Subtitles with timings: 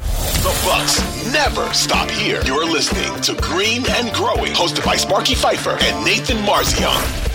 [0.00, 1.00] The Bucks
[1.32, 2.40] never stop here.
[2.44, 7.25] You're listening to Green and Growing, hosted by Sparky Fifer and Nathan Marzion.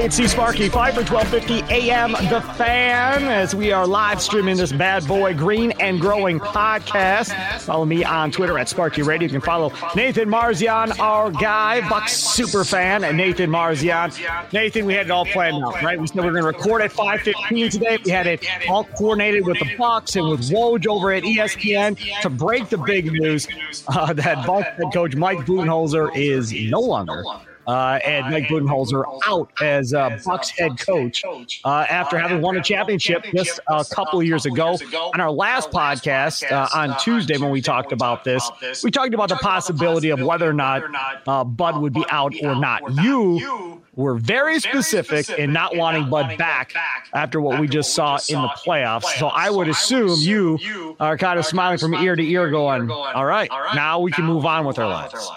[0.00, 5.06] It's C Sparky, Fifer 1250 AM The Fan, as we are live streaming this bad
[5.06, 7.34] boy Green and Growing podcast.
[7.60, 9.26] Follow me on Twitter at Sparky Radio.
[9.26, 14.10] You can follow Nathan Marzion, our guy, Bucks super fan, and Nathan Marzion.
[14.54, 16.00] Nathan, we had it all planned out, right?
[16.00, 17.98] We said we are going to record at 5:15 today.
[18.02, 22.30] We had it all coordinated with the Bucks and with Woj over at ESPN to
[22.30, 23.46] break the big news
[23.88, 27.22] uh, that Bucks head coach Mike Budenholzer is no longer
[27.70, 31.22] uh, and Mike Budenholzer out as uh, Bucks head coach
[31.64, 34.76] uh, after having won a championship just a couple years ago.
[35.14, 38.50] On our last podcast uh, on Tuesday, when we talked about this,
[38.82, 40.82] we talked about the possibility of whether or not
[41.28, 42.82] uh, Bud would be out or not.
[43.04, 46.74] You were very specific in not wanting Bud back
[47.14, 49.04] after what we just saw in the playoffs.
[49.18, 53.26] So I would assume you are kind of smiling from ear to ear, going, "All
[53.26, 55.30] right, now we can move on with our lives."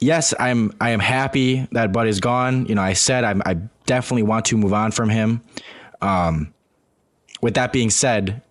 [0.00, 2.66] Yes, I'm I am happy that Bud is gone.
[2.66, 3.54] You know, I said I'm, i
[3.86, 5.42] definitely want to move on from him.
[6.00, 6.52] Um,
[7.42, 8.42] with that being said,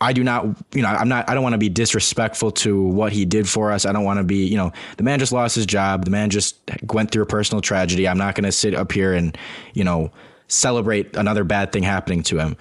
[0.00, 3.12] I do not, you know, I'm not, I don't want to be disrespectful to what
[3.12, 3.86] he did for us.
[3.86, 6.04] I don't want to be, you know, the man just lost his job.
[6.04, 6.58] The man just
[6.92, 8.08] went through a personal tragedy.
[8.08, 9.36] I'm not going to sit up here and,
[9.74, 10.10] you know,
[10.48, 12.56] celebrate another bad thing happening to him.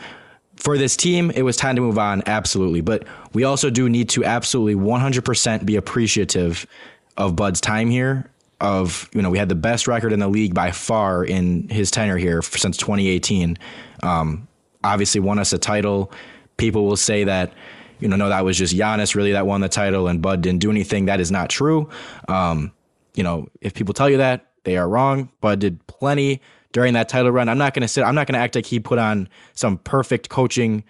[0.56, 2.82] For this team, it was time to move on, absolutely.
[2.82, 6.68] But we also do need to absolutely 100% be appreciative
[7.18, 8.30] of Bud's time here.
[8.60, 11.90] Of you know, we had the best record in the league by far in his
[11.90, 13.58] tenure here since 2018.
[14.04, 14.48] Um,
[14.84, 16.12] obviously, won us a title.
[16.58, 17.54] People will say that
[18.02, 20.60] you know, no, that was just Giannis really that won the title, and Bud didn't
[20.60, 21.06] do anything.
[21.06, 21.90] That is not true.
[22.28, 22.72] Um,
[23.14, 25.30] you know, if people tell you that, they are wrong.
[25.40, 26.42] Bud did plenty
[26.72, 27.48] during that title run.
[27.48, 28.04] I'm not going to sit.
[28.04, 30.84] I'm not going to act like he put on some perfect coaching,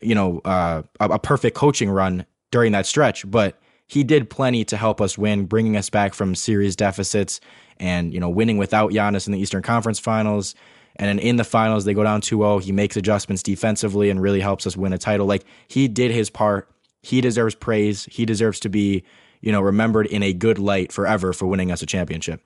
[0.00, 3.58] you know, uh, a, a perfect coaching run during that stretch, but
[3.92, 7.40] he did plenty to help us win, bringing us back from series deficits
[7.78, 10.54] and, you know, winning without Giannis in the Eastern Conference Finals.
[10.96, 12.58] And then in the finals, they go down 2 0.
[12.60, 15.26] He makes adjustments defensively and really helps us win a title.
[15.26, 16.70] Like, he did his part.
[17.02, 18.06] He deserves praise.
[18.10, 19.04] He deserves to be,
[19.42, 22.40] you know, remembered in a good light forever for winning us a championship.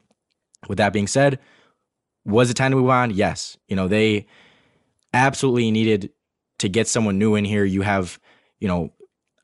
[0.69, 1.39] With that being said,
[2.25, 3.13] was it time to move on?
[3.13, 3.57] Yes.
[3.69, 4.27] You know, they
[5.15, 6.11] absolutely needed
[6.59, 7.65] to get someone new in here.
[7.65, 8.19] You have,
[8.59, 8.93] you know,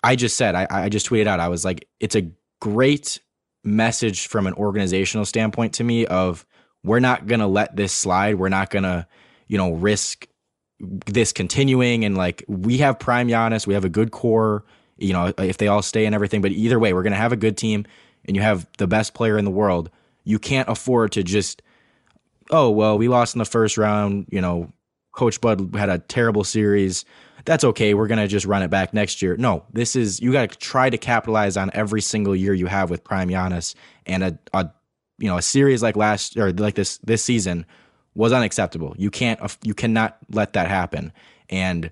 [0.03, 2.31] I just said, I, I just tweeted out, I was like, it's a
[2.61, 3.21] great
[3.65, 6.45] message from an organizational standpoint to me of
[6.85, 8.37] we're not going to let this slide.
[8.37, 9.07] We're not going to,
[9.47, 10.27] you know, risk
[10.81, 12.05] this continuing.
[12.05, 14.65] And like, we have prime Giannis, we have a good core,
[14.99, 16.43] you know, if they all stay and everything.
[16.43, 17.87] But either way, we're going to have a good team
[18.25, 19.91] and you have the best player in the world.
[20.25, 21.63] You can't afford to just,
[22.51, 24.27] oh, well, we lost in the first round.
[24.31, 24.73] You know,
[25.13, 27.05] Coach Bud had a terrible series
[27.45, 27.95] that's okay.
[27.95, 29.37] We're going to just run it back next year.
[29.37, 32.91] No, this is, you got to try to capitalize on every single year you have
[32.91, 33.75] with Prime Giannis.
[34.07, 34.71] And a, a,
[35.19, 37.67] you know, a series like last, or like this, this season
[38.15, 38.95] was unacceptable.
[38.99, 41.13] You can't, you cannot let that happen.
[41.49, 41.91] And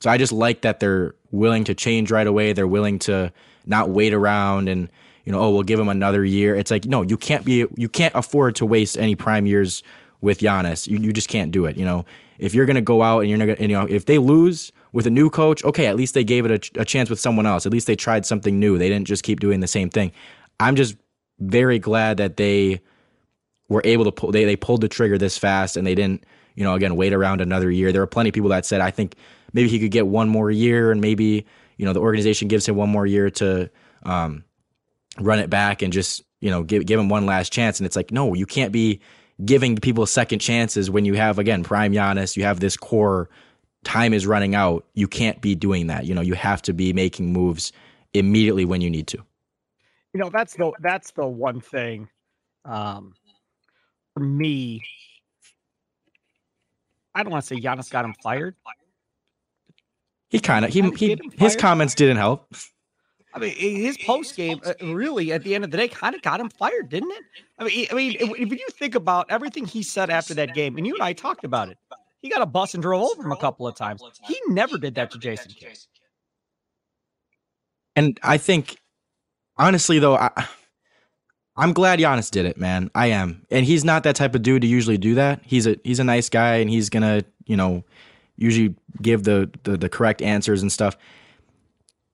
[0.00, 2.52] so I just like that they're willing to change right away.
[2.52, 3.32] They're willing to
[3.66, 4.90] not wait around and,
[5.24, 6.56] you know, oh, we'll give him another year.
[6.56, 9.82] It's like, no, you can't be, you can't afford to waste any prime years
[10.22, 10.88] with Giannis.
[10.88, 11.76] You, you just can't do it.
[11.76, 12.04] You know,
[12.38, 14.18] if you're going to go out and you're not going to, you know, if they
[14.18, 17.20] lose, with a new coach, okay, at least they gave it a, a chance with
[17.20, 17.66] someone else.
[17.66, 18.78] At least they tried something new.
[18.78, 20.12] They didn't just keep doing the same thing.
[20.58, 20.96] I'm just
[21.38, 22.80] very glad that they
[23.68, 24.32] were able to pull.
[24.32, 26.24] They they pulled the trigger this fast, and they didn't,
[26.54, 27.92] you know, again wait around another year.
[27.92, 29.14] There were plenty of people that said, I think
[29.52, 31.46] maybe he could get one more year, and maybe
[31.76, 33.70] you know the organization gives him one more year to
[34.02, 34.44] um,
[35.18, 37.80] run it back and just you know give give him one last chance.
[37.80, 39.00] And it's like, no, you can't be
[39.44, 43.30] giving people second chances when you have again prime Giannis, you have this core
[43.84, 46.06] time is running out, you can't be doing that.
[46.06, 47.72] You know, you have to be making moves
[48.12, 49.18] immediately when you need to.
[50.12, 52.08] You know, that's the that's the one thing
[52.64, 53.14] um
[54.14, 54.82] for me.
[57.14, 58.54] I don't want to say Giannis got him fired.
[60.28, 62.52] He kind of he, he his comments didn't help.
[63.32, 66.22] I mean, his post game uh, really at the end of the day kind of
[66.22, 67.22] got him fired, didn't it?
[67.58, 70.86] I mean, I mean, if you think about everything he said after that game, and
[70.86, 71.78] you and I talked about it,
[72.22, 74.02] he got a bus and drove over him a couple of times.
[74.26, 75.78] He never did that to Jason Kidd.
[77.96, 78.78] And I think,
[79.56, 80.30] honestly, though, I,
[81.56, 82.90] I'm glad Giannis did it, man.
[82.94, 85.40] I am, and he's not that type of dude to usually do that.
[85.44, 87.84] He's a he's a nice guy, and he's gonna, you know,
[88.36, 90.96] usually give the the, the correct answers and stuff.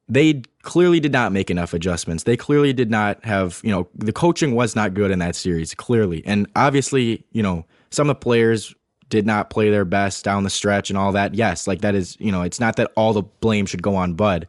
[0.08, 2.22] They clearly did not make enough adjustments.
[2.22, 5.74] They clearly did not have, you know, the coaching was not good in that series,
[5.74, 8.74] clearly, and obviously, you know, some of the players
[9.08, 11.34] did not play their best down the stretch and all that.
[11.34, 14.14] Yes, like that is, you know, it's not that all the blame should go on
[14.14, 14.46] Bud,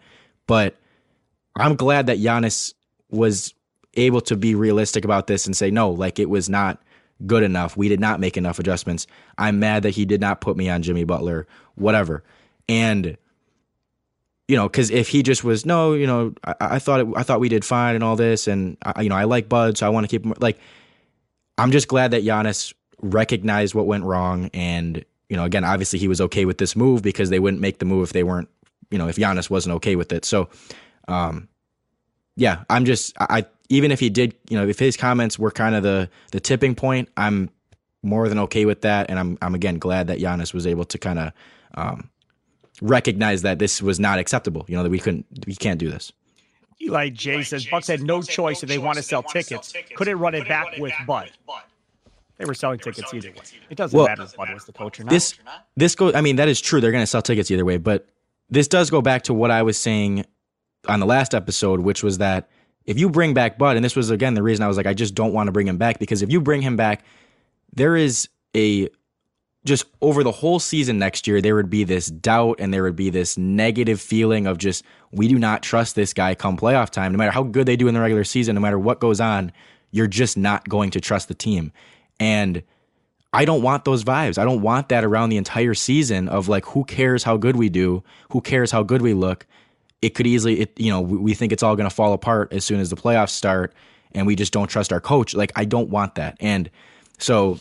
[0.48, 0.76] but
[1.56, 2.74] I'm glad that Giannis
[3.10, 3.54] was
[3.96, 6.82] able to be realistic about this and say, no, like it was not
[7.26, 7.76] good enough.
[7.76, 9.08] We did not make enough adjustments.
[9.38, 12.24] I'm mad that he did not put me on Jimmy Butler, whatever.
[12.70, 13.18] And,
[14.48, 17.24] you know, because if he just was, no, you know, I, I thought it, I
[17.24, 19.86] thought we did fine and all this, and I, you know, I like Bud, so
[19.86, 20.34] I want to keep him.
[20.40, 20.60] Like,
[21.58, 26.08] I'm just glad that Giannis recognized what went wrong, and you know, again, obviously he
[26.08, 28.50] was okay with this move because they wouldn't make the move if they weren't,
[28.90, 30.24] you know, if Giannis wasn't okay with it.
[30.24, 30.50] So,
[31.08, 31.50] um,
[32.36, 35.76] yeah, I'm just I even if he did, you know, if his comments were kind
[35.76, 37.50] of the the tipping point, I'm
[38.04, 40.98] more than okay with that, and I'm I'm again glad that Giannis was able to
[40.98, 41.32] kind of
[41.76, 42.10] um,
[42.82, 44.66] recognize that this was not acceptable.
[44.68, 46.12] You know that we couldn't, we can't do this.
[46.82, 49.74] Eli J says Bucks had no choice if they want to sell tickets.
[49.96, 51.32] Couldn't run it back with Bud.
[52.38, 53.44] They were selling tickets either way.
[53.70, 55.10] It doesn't well, matter if Bud was the coach or not.
[55.10, 55.36] This
[55.76, 56.14] this goes.
[56.16, 56.80] I mean, that is true.
[56.80, 58.08] They're going to sell tickets either way, but
[58.50, 60.26] this does go back to what I was saying
[60.88, 62.50] on the last episode, which was that
[62.86, 64.94] if you bring back Bud, and this was again the reason I was like, I
[64.94, 67.04] just don't want to bring him back because if you bring him back,
[67.74, 68.90] there is a
[69.66, 72.96] just over the whole season next year, there would be this doubt and there would
[72.96, 77.12] be this negative feeling of just, we do not trust this guy come playoff time.
[77.12, 79.52] No matter how good they do in the regular season, no matter what goes on,
[79.92, 81.74] you're just not going to trust the team.
[82.20, 82.64] And
[83.34, 84.38] I don't want those vibes.
[84.38, 87.70] I don't want that around the entire season of like, who cares how good we
[87.70, 88.04] do?
[88.32, 89.46] Who cares how good we look?
[90.02, 92.64] it could easily, it, you know, we think it's all going to fall apart as
[92.64, 93.74] soon as the playoffs start,
[94.14, 95.34] and we just don't trust our coach.
[95.34, 96.70] Like I don't want that, and
[97.18, 97.60] so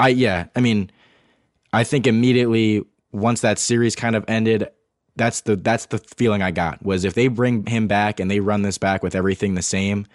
[0.00, 0.90] I, yeah, I mean,
[1.72, 4.68] I think immediately once that series kind of ended,
[5.16, 8.40] that's the that's the feeling I got was if they bring him back and they
[8.40, 10.06] run this back with everything the same,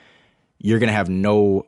[0.57, 1.65] you're gonna have no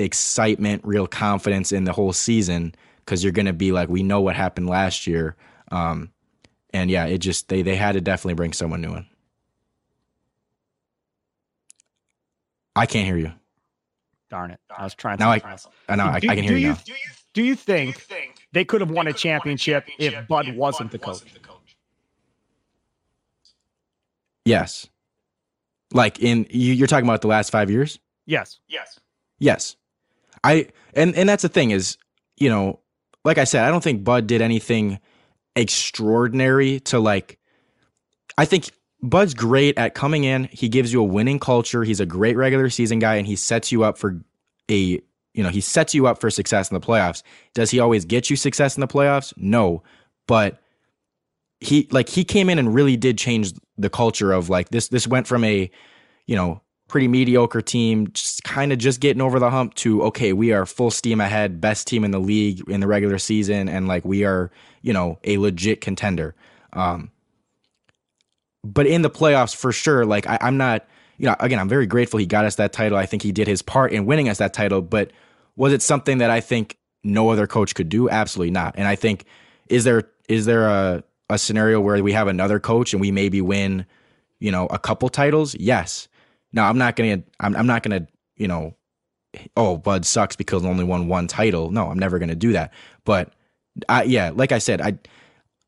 [0.00, 4.36] excitement, real confidence in the whole season because you're gonna be like, we know what
[4.36, 5.36] happened last year.
[5.70, 6.10] Um,
[6.72, 9.06] and yeah, it just they they had to definitely bring someone new in.
[12.76, 13.32] I can't hear you.
[14.30, 14.60] Darn it!
[14.76, 15.18] I was trying.
[15.18, 15.40] Now I,
[15.88, 16.78] I know I, I, can hear you, you now.
[16.84, 16.98] Do you,
[17.34, 18.06] do you think
[18.52, 21.22] they could have won a championship if Bud wasn't the coach?
[24.44, 24.88] Yes.
[25.92, 27.98] Like in you, are talking about the last five years.
[28.26, 28.60] Yes.
[28.68, 29.00] Yes.
[29.38, 29.76] Yes.
[30.44, 31.98] I and and that's the thing is
[32.36, 32.80] you know
[33.24, 34.98] like I said I don't think Bud did anything
[35.56, 37.38] extraordinary to like.
[38.38, 38.70] I think
[39.02, 40.44] Bud's great at coming in.
[40.44, 41.84] He gives you a winning culture.
[41.84, 44.20] He's a great regular season guy, and he sets you up for
[44.70, 45.00] a
[45.34, 47.22] you know he sets you up for success in the playoffs.
[47.54, 49.32] Does he always get you success in the playoffs?
[49.36, 49.82] No,
[50.26, 50.60] but
[51.60, 54.88] he like he came in and really did change the culture of like this.
[54.88, 55.70] This went from a
[56.26, 60.32] you know pretty mediocre team, just kind of just getting over the hump to okay,
[60.32, 63.88] we are full steam ahead, best team in the league in the regular season, and
[63.88, 64.50] like we are
[64.82, 66.34] you know a legit contender.
[66.72, 67.10] Um,
[68.64, 71.86] but in the playoffs for sure, like I, I'm not, you know, again, I'm very
[71.86, 72.98] grateful he got us that title.
[72.98, 75.12] I think he did his part in winning us that title, but
[75.56, 78.10] was it something that I think no other coach could do?
[78.10, 78.74] Absolutely not.
[78.76, 79.24] And I think
[79.68, 83.40] is there is there a a scenario where we have another coach and we maybe
[83.40, 83.86] win,
[84.40, 85.54] you know, a couple titles?
[85.54, 86.08] Yes.
[86.52, 88.74] Now I'm not gonna I'm I'm not gonna, you know,
[89.56, 91.70] oh, Bud sucks because only won one title.
[91.70, 92.72] No, I'm never gonna do that.
[93.04, 93.32] But
[93.88, 94.98] I yeah, like I said, I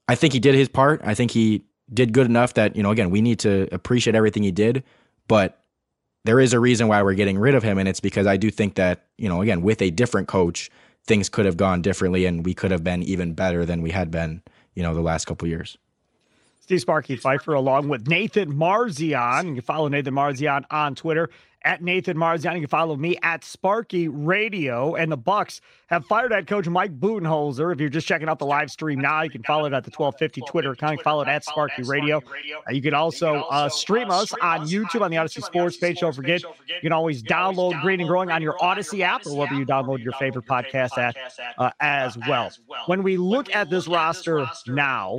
[0.09, 1.01] I think he did his part.
[1.05, 4.43] I think he did good enough that, you know, again, we need to appreciate everything
[4.43, 4.83] he did,
[5.29, 5.63] but
[6.25, 7.79] there is a reason why we're getting rid of him.
[7.79, 10.71] And it's because I do think that, you know, again, with a different coach,
[11.07, 14.11] things could have gone differently and we could have been even better than we had
[14.11, 14.43] been,
[14.75, 15.77] you know, the last couple years.
[16.63, 19.49] Steve Sparky Fifer along with Nathan Marzion.
[19.49, 21.29] You can follow Nathan Marzion on Twitter
[21.65, 22.55] at Nathan Marzion.
[22.55, 24.95] You can follow me at Sparky Radio.
[24.95, 27.73] And the Bucks have fired at Coach Mike Budenholzer.
[27.73, 29.91] If you're just checking out the live stream now, you can follow it at the
[29.91, 31.03] 1250 Twitter account.
[31.03, 32.19] Follow it at Sparky Radio.
[32.19, 35.99] Uh, you can also uh, stream us on YouTube on the Audacy Sports page.
[35.99, 39.55] Don't forget, you can always download Green and Growing on your Audacy app or wherever
[39.57, 41.17] you download your favorite podcast at
[41.59, 42.53] uh, as well.
[42.87, 45.17] When we look at this roster now,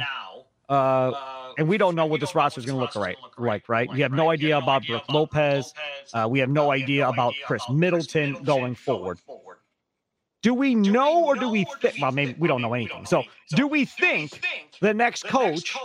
[0.73, 1.11] uh,
[1.57, 3.91] and we don't know what this roster is going to look right, like, right?
[3.91, 5.73] We have no idea about Brook Lopez.
[6.13, 9.19] Uh, we have no idea about Khris Middleton going forward.
[10.41, 11.95] Do we know or do we think?
[12.01, 13.05] Well, maybe we don't know anything.
[13.05, 13.23] So,
[13.55, 14.41] do we think
[14.81, 15.77] the next coach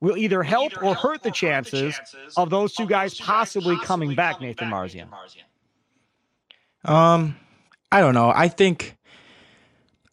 [0.00, 2.00] will either help or hurt the chances
[2.36, 5.06] of those two guys possibly coming back, Nathan Marzion?
[6.84, 7.36] Um,
[7.92, 8.32] I don't know.
[8.34, 8.96] I think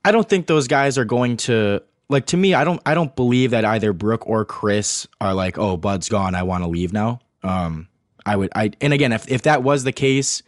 [0.05, 3.15] I don't think those guys are going to like to me, I don't I don't
[3.15, 6.91] believe that either Brook or Chris are like, oh, Bud's gone, I want to leave
[6.91, 7.19] now.
[7.43, 7.87] Um,
[8.25, 10.41] I would I and again, if if that was the case,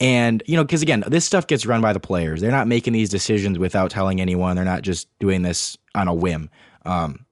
[0.00, 2.40] and you know, because again, this stuff gets run by the players.
[2.40, 4.54] They're not making these decisions without telling anyone.
[4.56, 6.50] They're not just doing this on a whim.
[6.86, 7.26] Um,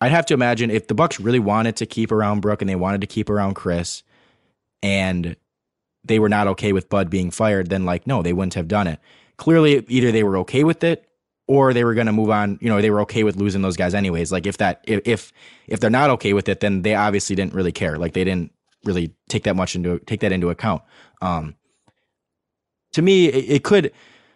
[0.00, 2.76] I'd have to imagine if the Bucks really wanted to keep around Brook and they
[2.76, 4.02] wanted to keep around Chris,
[4.82, 5.34] and
[6.04, 8.86] they were not okay with Bud being fired, then like no, they wouldn't have done
[8.86, 9.00] it.
[9.38, 11.08] Clearly, either they were okay with it
[11.46, 12.58] or they were going to move on.
[12.60, 14.32] You know, they were okay with losing those guys anyways.
[14.32, 15.32] Like if that if
[15.66, 17.98] if they're not okay with it, then they obviously didn't really care.
[17.98, 18.52] Like they didn't
[18.84, 20.82] really take that much into take that into account.
[21.20, 21.56] Um,
[22.92, 23.92] to me, it, it could,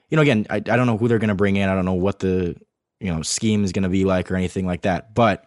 [0.08, 1.68] you know, again, I, I don't know who they're going to bring in.
[1.68, 2.56] I don't know what the
[3.00, 5.44] you know scheme is going to be like or anything like that, but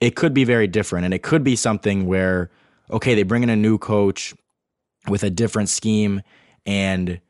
[0.00, 2.50] it could be very different, and it could be something where
[2.90, 4.34] okay, they bring in a new coach
[5.08, 6.22] with a different scheme,
[6.64, 7.20] and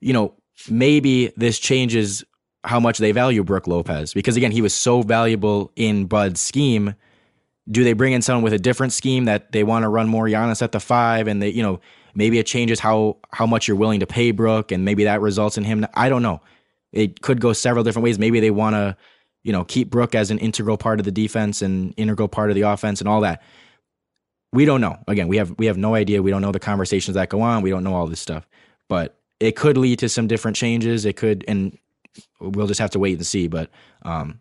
[0.00, 0.34] you know
[0.70, 2.24] maybe this changes
[2.66, 6.94] how much they value Brook Lopez because again, he was so valuable in Bud's scheme.
[7.70, 10.26] Do they bring in someone with a different scheme that they want to run more
[10.26, 11.80] Giannis at the five, and they, you know,
[12.14, 15.56] maybe it changes how how much you're willing to pay Brook, and maybe that results
[15.56, 15.86] in him.
[15.94, 16.40] I don't know.
[16.92, 18.18] It could go several different ways.
[18.18, 18.96] Maybe they want to,
[19.42, 22.56] you know, keep Brook as an integral part of the defense and integral part of
[22.56, 23.42] the offense and all that.
[24.52, 24.98] We don't know.
[25.06, 26.22] Again, we have we have no idea.
[26.22, 27.62] We don't know the conversations that go on.
[27.62, 28.46] We don't know all this stuff,
[28.88, 31.04] but it could lead to some different changes.
[31.04, 31.76] It could, and
[32.40, 33.48] we'll just have to wait and see.
[33.48, 33.70] But
[34.02, 34.40] um,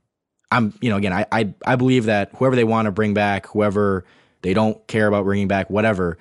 [0.51, 3.47] I'm, you know, again, I, I I believe that whoever they want to bring back,
[3.47, 4.05] whoever
[4.41, 6.17] they don't care about bringing back, whatever,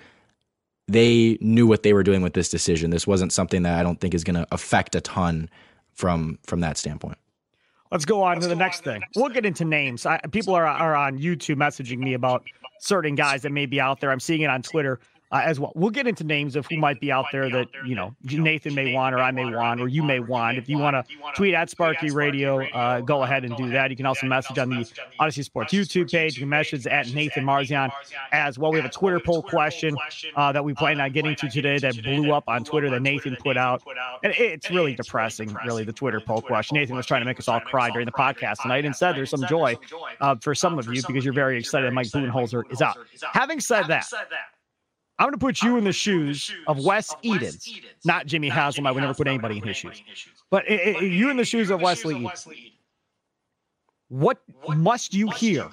[0.88, 2.90] they knew what they were doing with this decision.
[2.90, 5.48] This wasn't something that I don't think is going to affect a ton
[5.92, 7.18] from from that standpoint.
[7.90, 9.00] Let's go on Let's to the next thing.
[9.00, 10.04] Next we'll get into names.
[10.04, 12.44] I, people are are on YouTube messaging me about
[12.80, 14.10] certain guys that may be out there.
[14.10, 15.00] I'm seeing it on Twitter
[15.34, 15.72] uh, as well.
[15.74, 18.94] We'll get into names of who might be out there that you know Nathan may
[18.94, 20.58] want, or I may want, or you may want.
[20.58, 23.90] If you want to tweet at Sparky Radio, uh, go ahead and do that.
[23.90, 24.88] You can also message on the
[25.20, 26.36] Audacy Sports YouTube page.
[26.36, 27.90] You can message at Nathan Marzion
[28.30, 28.70] as well.
[28.70, 29.96] We have a Twitter poll question
[30.36, 33.36] uh, that we plan on getting to today that blew up on Twitter that Nathan
[33.36, 33.82] put out,
[34.22, 35.54] and it's really depressing.
[35.66, 36.76] Really, the Twitter poll question.
[36.76, 39.30] Nathan was trying to make us all cry during the podcast tonight, and said there's
[39.30, 39.76] some joy
[40.20, 42.96] uh, for some of you because you're very excited that Mike Budenholzer is out.
[43.32, 44.06] Having said that.
[45.18, 48.86] I'm going to put you in the shoes of Wes Edens, not Jimmy Haslam.
[48.86, 50.02] I would never put anybody in his shoes.
[50.50, 52.48] But you in the shoes of Wesley Edens.
[54.08, 55.68] What must you hear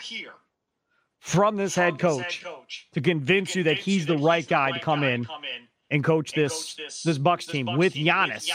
[1.20, 2.46] from this head coach
[2.94, 5.28] to convince you that he's the right guy to come in
[5.90, 8.50] and coach this this Bucks team with Giannis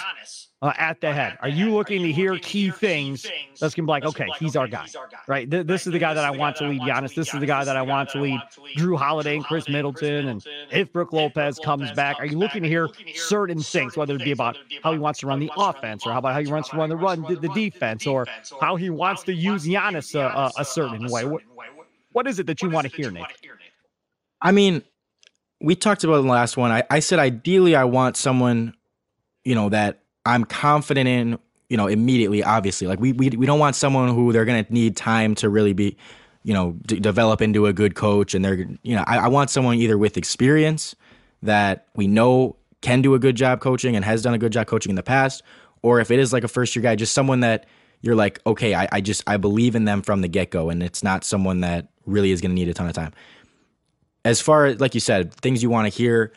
[0.67, 1.39] uh, at the uh, head?
[1.41, 3.23] Are you looking to hear key things
[3.61, 4.87] that's going to be like, okay, he's our guy,
[5.29, 5.49] right?
[5.49, 7.15] This is the guy that I want to lead Giannis.
[7.15, 8.41] This is the guy that I want to lead
[8.77, 10.29] Jrue Holiday and Khris Middleton.
[10.29, 14.25] And if Brook Lopez comes back, are you looking to hear certain things, whether it
[14.25, 16.69] be about how he wants to run the offense or how about how he wants
[16.71, 18.27] to run the run the defense or
[18.61, 21.25] how he wants to use Giannis uh, uh, a, a certain way?
[21.25, 21.43] What,
[22.13, 23.27] what is it that you want to hear, Nate?
[24.41, 24.83] I mean,
[25.61, 26.71] we talked about the last one.
[26.71, 28.75] I, I said ideally I want someone,
[29.45, 32.87] you know, that I'm confident in, you know, immediately, obviously.
[32.87, 35.97] Like we we, we don't want someone who they're gonna need time to really be,
[36.43, 38.35] you know, d- develop into a good coach.
[38.35, 40.95] And they're you know, I, I want someone either with experience
[41.43, 44.67] that we know can do a good job coaching and has done a good job
[44.67, 45.43] coaching in the past,
[45.83, 47.67] or if it is like a first year guy, just someone that
[48.03, 50.83] you're like, okay, I, I just I believe in them from the get go, and
[50.83, 53.13] it's not someone that really is going to need a ton of time
[54.27, 56.33] as far as like you said, things you want to hear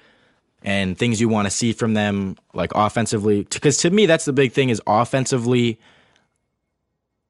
[0.62, 4.34] and things you want to see from them, like offensively, because to me that's the
[4.34, 5.80] big thing is offensively.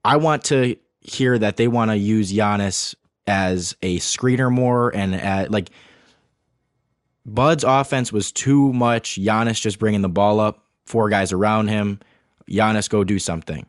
[0.04, 2.96] I want to hear that they want to use Giannis
[3.28, 5.70] as a screener more and at, like
[7.26, 9.16] Bud's offense was too much.
[9.16, 12.00] Giannis just bringing the ball up, four guys around him.
[12.50, 13.66] Giannis go do something.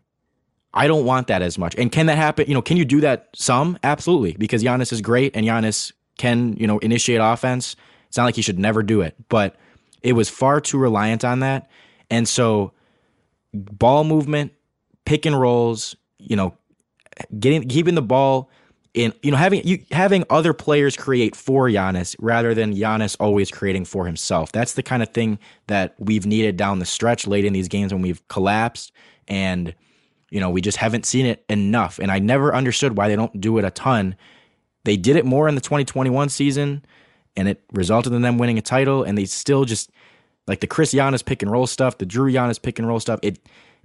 [0.72, 1.74] I don't want that as much.
[1.74, 2.46] And can that happen?
[2.46, 3.78] You know, can you do that some?
[3.82, 7.76] Absolutely, because Giannis is great and Giannis can, you know, initiate offense.
[8.10, 9.54] It's not like he should never do it, but
[10.02, 11.70] it was far too reliant on that.
[12.10, 12.72] And so
[13.54, 14.52] ball movement,
[15.04, 16.56] pick and rolls, you know,
[17.38, 18.50] getting keeping the ball
[18.94, 23.48] in, you know, having you having other players create for Giannis rather than Giannis always
[23.48, 24.50] creating for himself.
[24.50, 25.38] That's the kind of thing
[25.68, 28.90] that we've needed down the stretch late in these games when we've collapsed
[29.28, 29.72] and
[30.30, 31.98] you know, we just haven't seen it enough.
[31.98, 34.16] And I never understood why they don't do it a ton
[34.84, 36.84] they did it more in the 2021 season,
[37.36, 39.02] and it resulted in them winning a title.
[39.02, 39.90] And they still just
[40.46, 43.20] like the Chris Giannis pick and roll stuff, the Jrue Giannis pick and roll stuff.
[43.22, 43.38] It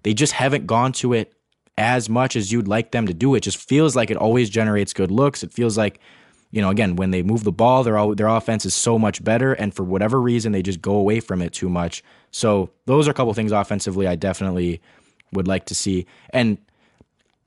[0.04, 1.34] they just haven't gone to it
[1.78, 3.36] as much as you'd like them to do.
[3.36, 5.44] It just feels like it always generates good looks.
[5.44, 6.00] It feels like,
[6.52, 9.54] you know, again, when they move the ball, their their offense is so much better,
[9.54, 12.04] and for whatever reason, they just go away from it too much.
[12.32, 14.82] So those are a couple things offensively I definitely
[15.34, 16.06] would like to see.
[16.30, 16.58] And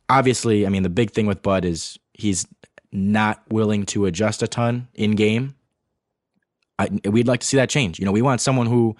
[0.08, 2.46] obviously, I mean, the big thing with Bud is he's
[2.92, 5.54] not willing to adjust a ton in game.
[6.78, 7.98] I, we'd like to see that change.
[7.98, 8.96] You know, we want someone who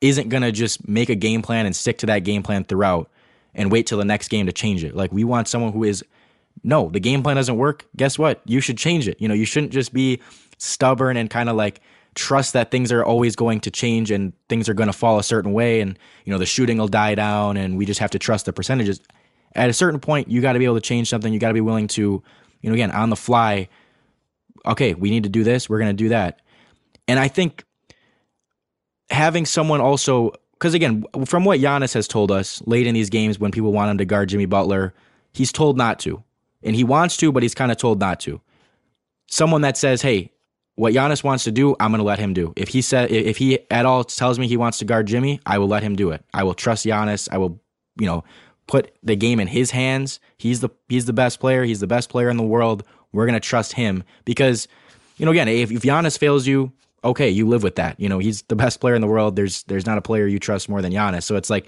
[0.00, 3.10] isn't going to just make a game plan and stick to that game plan throughout
[3.54, 4.94] and wait till the next game to change it.
[4.94, 6.04] Like we want someone who is
[6.62, 7.86] no, the game plan doesn't work.
[7.96, 8.42] Guess what?
[8.44, 9.20] You should change it.
[9.20, 10.20] You know, you shouldn't just be
[10.58, 11.80] stubborn and kind of like
[12.14, 15.22] trust that things are always going to change and things are going to fall a
[15.22, 18.18] certain way and you know the shooting will die down and we just have to
[18.18, 19.00] trust the percentages.
[19.54, 21.32] At a certain point, you got to be able to change something.
[21.32, 22.22] You got to be willing to,
[22.60, 23.68] you know, again, on the fly,
[24.64, 26.40] okay, we need to do this, we're going to do that.
[27.10, 27.64] And I think
[29.10, 33.40] having someone also because again, from what Giannis has told us late in these games
[33.40, 34.94] when people want him to guard Jimmy Butler,
[35.32, 36.22] he's told not to.
[36.62, 38.40] And he wants to, but he's kind of told not to.
[39.26, 40.30] Someone that says, hey,
[40.76, 42.52] what Giannis wants to do, I'm going to let him do.
[42.56, 45.58] If he said, if he at all tells me he wants to guard Jimmy, I
[45.58, 46.24] will let him do it.
[46.32, 47.28] I will trust Giannis.
[47.32, 47.60] I will,
[47.98, 48.22] you know,
[48.68, 50.20] put the game in his hands.
[50.38, 51.64] He's the he's the best player.
[51.64, 52.84] He's the best player in the world.
[53.12, 54.68] We're going to trust him because,
[55.16, 56.72] you know, again, if, if Giannis fails you,
[57.04, 57.98] okay, you live with that.
[57.98, 59.36] You know, he's the best player in the world.
[59.36, 61.24] There's there's not a player you trust more than Giannis.
[61.24, 61.66] So it's like,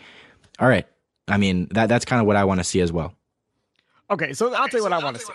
[0.59, 0.87] all right.
[1.29, 3.15] I mean, that that's kind of what I want to see as well.
[4.11, 5.33] Okay, so I'll tell you what I want to see.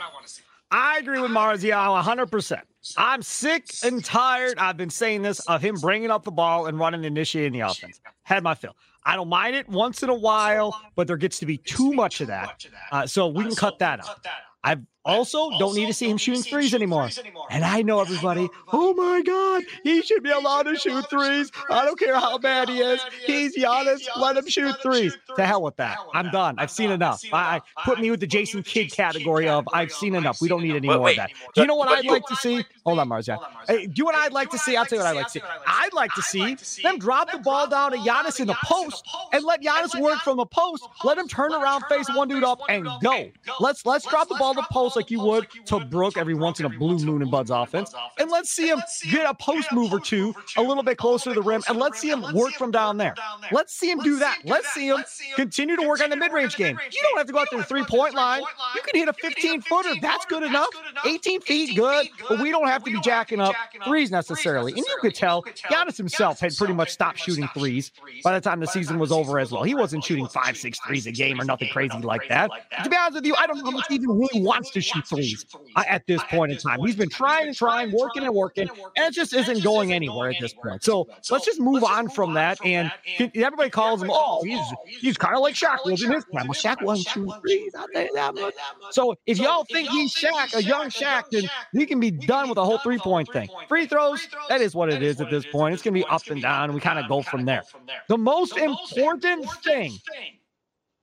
[0.70, 2.62] I agree with Marzion 100%.
[2.98, 4.60] I'm sick and tired.
[4.60, 8.02] I've been saying this of him bringing up the ball and running, initiating the offense.
[8.24, 8.76] Had my fill.
[9.04, 12.20] I don't mind it once in a while, but there gets to be too much
[12.20, 12.66] of that.
[12.92, 14.26] Uh, so we can cut that out.
[14.64, 17.10] I've also, don't need to see him shooting threes anymore.
[17.50, 21.52] And I know everybody, oh my God, he should be allowed to shoot threes.
[21.70, 23.02] I don't care how bad he is.
[23.26, 24.02] He's Giannis.
[24.18, 25.18] Let him shoot threes.
[25.36, 25.98] To hell with that.
[26.14, 26.56] I'm done.
[26.58, 27.24] I've seen enough.
[27.32, 30.42] I put me with the Jason Kidd category of I've seen enough.
[30.42, 31.32] We don't need any more of that.
[31.56, 32.66] Do you know what I'd like to see?
[32.86, 33.38] Hold on, Marzia.
[33.68, 34.76] Do you what I'd like to see?
[34.76, 35.42] I'll tell you what I'd like to see.
[35.66, 39.44] I'd like to see them drop the ball down to Giannis in the post and
[39.44, 40.88] let Giannis work from the post.
[41.04, 43.30] Let him turn around, face one dude up, and go.
[43.60, 46.66] Let's let's drop the ball to post like you would to Brook every once in
[46.66, 47.94] a blue moon in Bud's offense.
[48.18, 48.82] And let's see him
[49.12, 51.64] get a post move or two a little bit closer to the rim.
[51.70, 53.16] And let's see him work from down there.
[53.52, 54.40] Let's see him do that.
[54.44, 55.04] Let's see him
[55.36, 56.78] continue to work on the mid range game.
[56.92, 58.42] You don't have to go out to the three point line.
[58.76, 59.94] You can hit a 15 footer.
[60.02, 60.70] That's good enough.
[61.06, 62.10] 18 feet, good.
[62.28, 63.56] But we don't have to be jacking up
[63.86, 64.74] threes necessarily.
[64.74, 67.92] And you could tell Giannis himself had pretty much stopped shooting threes
[68.24, 69.64] by the time the season was over as well.
[69.64, 72.50] He wasn't shooting five, six threes a game or nothing crazy like that.
[72.84, 74.82] To be honest with you, I don't know how much he even really wants to
[74.88, 75.46] shoot threes
[75.76, 76.80] at this point in time.
[76.82, 80.38] He's been trying and trying, working and working, and it just isn't going anywhere at
[80.40, 80.84] this point.
[80.84, 82.58] So let's just move on from that.
[82.64, 86.26] And everybody calls oh, him, oh, he's he's kind of like Shaq was in his
[86.26, 86.48] prime.
[86.48, 87.72] Well, Shaq wasn't shooting threes.
[87.74, 88.54] that much.
[88.92, 92.56] So if y'all think he's Shaq, a young Shaq, then we can be done with
[92.56, 93.50] the whole three point thing.
[93.68, 95.74] Free throws, that is what it is at this point.
[95.74, 97.64] It's going to be up and down, we kind of go from there.
[98.08, 99.94] The most important thing,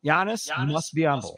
[0.05, 1.37] Giannis, must be on board.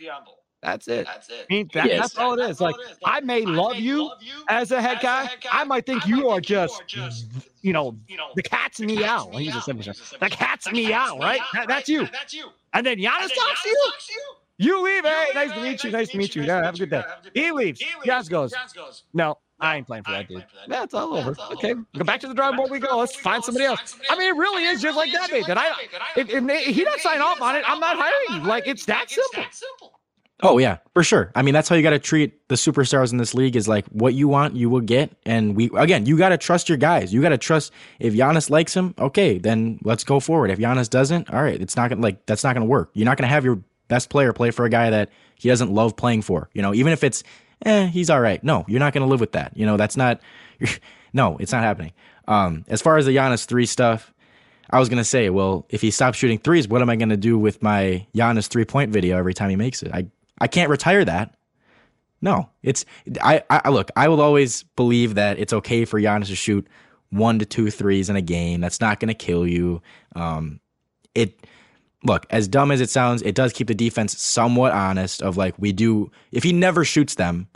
[0.66, 1.07] That's it.
[1.07, 1.46] That's it.
[1.48, 2.00] I mean, that, yes.
[2.00, 2.61] That's all it is.
[2.61, 2.74] Like,
[3.05, 4.11] I may love you
[4.48, 5.31] as a head guy.
[5.52, 6.83] I might think you are just,
[7.62, 7.96] you know,
[8.35, 9.31] the cat's meow.
[9.33, 11.40] He's a The cat's meow, right?
[11.68, 12.07] That's you.
[12.07, 12.48] That's you.
[12.72, 13.92] And then Giannis talks to you.
[14.59, 15.05] You leave.
[15.05, 15.90] Hey, nice to meet you.
[15.92, 16.42] Nice to meet you.
[16.42, 17.05] Yeah, have a good day.
[17.33, 17.81] He leaves.
[18.05, 18.52] Giannis goes.
[19.14, 20.44] No, I ain't playing for that dude.
[20.66, 21.37] That's all over.
[21.52, 22.72] Okay, go back to the drawing board.
[22.72, 22.98] We go.
[22.98, 23.96] Let's find somebody else.
[24.11, 25.59] I mean, it really is just like that, Nathan.
[25.59, 25.72] I,
[26.16, 28.48] if, if he doesn't sign off on it, I'm not hiring you.
[28.48, 29.44] Like it's that simple.
[30.42, 31.33] Oh yeah, for sure.
[31.35, 33.57] I mean, that's how you got to treat the superstars in this league.
[33.57, 35.11] Is like what you want, you will get.
[35.25, 37.12] And we again, you got to trust your guys.
[37.12, 37.72] You got to trust.
[38.01, 40.51] If Giannis likes him, okay, then let's go forward.
[40.51, 42.90] If Giannis doesn't, all right, it's not gonna like that's not gonna work.
[42.92, 45.96] You're not gonna have your best player play for a guy that he doesn't love
[45.96, 46.51] playing for.
[46.53, 47.22] You know, even if it's
[47.64, 48.42] eh, he's all right.
[48.44, 49.57] No, you're not gonna live with that.
[49.57, 50.20] You know, that's not.
[51.14, 51.92] no, it's not happening.
[52.29, 54.12] Um, as far as the Giannis three stuff,
[54.68, 57.38] I was gonna say, well, if he stops shooting threes, what am I gonna do
[57.38, 59.92] with my Giannis three point video every time he makes it?
[59.94, 60.09] I
[60.40, 61.35] I can't retire that.
[62.22, 62.85] No, it's
[63.22, 63.90] I, I look.
[63.96, 66.66] I will always believe that it's okay for Giannis to shoot
[67.11, 68.61] one to two threes in a game.
[68.61, 69.83] That's not going to kill you.
[70.14, 70.61] Um,
[71.14, 71.46] it
[72.05, 75.22] look as dumb as it sounds, it does keep the defense somewhat honest.
[75.22, 77.49] Of like we do, if he never shoots them,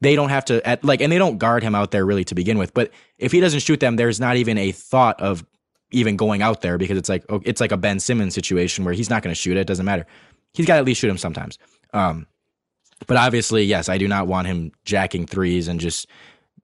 [0.00, 2.34] they don't have to at like, and they don't guard him out there really to
[2.34, 2.74] begin with.
[2.74, 5.44] But if he doesn't shoot them, there's not even a thought of
[5.90, 8.94] even going out there because it's like oh, it's like a Ben Simmons situation where
[8.94, 9.60] he's not going to shoot it.
[9.60, 10.06] It doesn't matter.
[10.54, 11.58] He's got to at least shoot him sometimes.
[11.92, 12.26] Um,
[13.06, 16.06] but obviously, yes, I do not want him jacking threes and just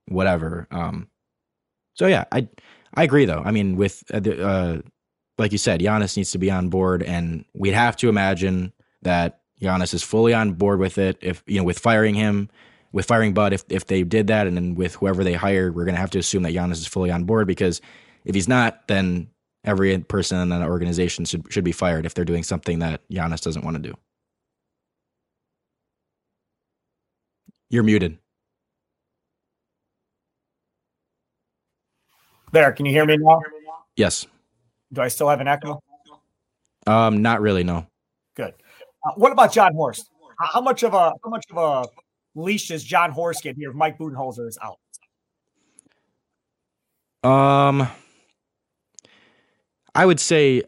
[0.07, 0.67] whatever.
[0.71, 1.09] Um,
[1.95, 2.49] so yeah, I
[2.95, 3.43] I agree though.
[3.45, 4.79] I mean, with uh, uh,
[5.37, 9.41] like you said, Giannis needs to be on board, and we'd have to imagine that
[9.61, 11.19] Giannis is fully on board with it.
[11.21, 12.51] If you know, with firing him,
[12.93, 15.85] with firing Bud, if if they did that, and then with whoever they hire, we're
[15.85, 17.81] gonna have to assume that Giannis is fully on board because
[18.25, 19.29] if he's not, then
[19.65, 23.43] every person in that organization should should be fired if they're doing something that Giannis
[23.43, 23.95] doesn't want to do.
[27.71, 28.19] You're muted.
[32.53, 33.41] There, can you hear me now?
[33.97, 34.27] Yes.
[34.93, 35.83] Do I still have an echo?
[36.87, 37.63] Um, not really.
[37.63, 37.87] No.
[38.35, 38.55] Good.
[39.05, 40.09] Uh, what about Jon Horst?
[40.39, 41.89] How much of a how much of a
[42.35, 44.79] leash does Jon Horst get here if Mike Budenholzer is out?
[47.29, 47.89] Um,
[49.95, 50.63] I would say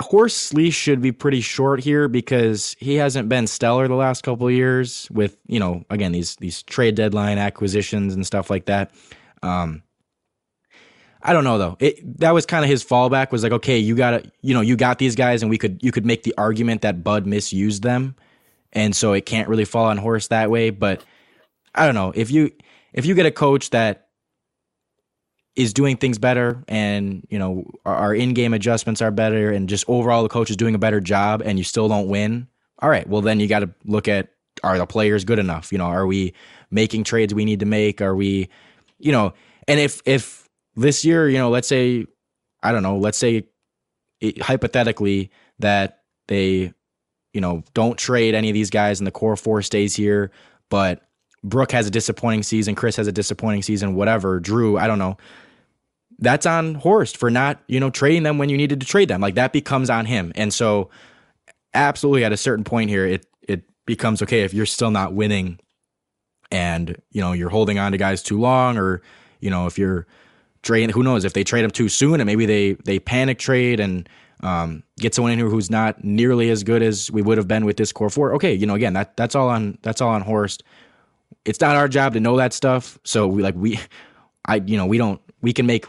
[0.00, 4.50] Horst's leash should be pretty short here because he hasn't been stellar the last couple
[4.50, 8.90] years with you know again these these trade deadline acquisitions and stuff like that.
[9.42, 9.82] Um,
[11.22, 11.76] I don't know though.
[11.78, 14.62] It that was kind of his fallback was like, okay, you got to you know
[14.62, 17.84] you got these guys, and we could you could make the argument that Bud misused
[17.84, 18.16] them,
[18.72, 20.70] and so it can't really fall on Horst that way.
[20.70, 21.04] But
[21.72, 22.50] I don't know if you
[22.92, 24.03] if you get a coach that
[25.56, 29.68] is doing things better, and you know our, our in game adjustments are better, and
[29.68, 32.48] just overall the coach is doing a better job, and you still don't win.
[32.80, 34.30] All right, well then you got to look at
[34.62, 35.72] are the players good enough?
[35.72, 36.34] You know, are we
[36.70, 38.00] making trades we need to make?
[38.00, 38.48] Are we,
[38.98, 39.34] you know,
[39.68, 42.06] and if if this year, you know, let's say,
[42.62, 43.48] I don't know, let's say
[44.20, 46.72] it, hypothetically that they,
[47.32, 50.30] you know, don't trade any of these guys and the core four stays here,
[50.70, 51.02] but
[51.42, 55.16] Brook has a disappointing season, Chris has a disappointing season, whatever, Jrue, I don't know.
[56.18, 59.20] That's on Horst for not, you know, trading them when you needed to trade them.
[59.20, 60.32] Like that becomes on him.
[60.36, 60.90] And so
[61.72, 65.58] absolutely at a certain point here, it it becomes okay if you're still not winning
[66.50, 69.02] and, you know, you're holding on to guys too long or,
[69.40, 70.06] you know, if you're
[70.64, 73.78] trading Who knows if they trade them too soon and maybe they they panic trade
[73.78, 74.08] and
[74.40, 77.64] um, get someone in here who's not nearly as good as we would have been
[77.64, 78.34] with this core four.
[78.34, 80.64] Okay, you know, again, that that's all on that's all on Horst.
[81.44, 82.98] It's not our job to know that stuff.
[83.04, 83.78] So we like we,
[84.46, 85.86] I you know we don't we can make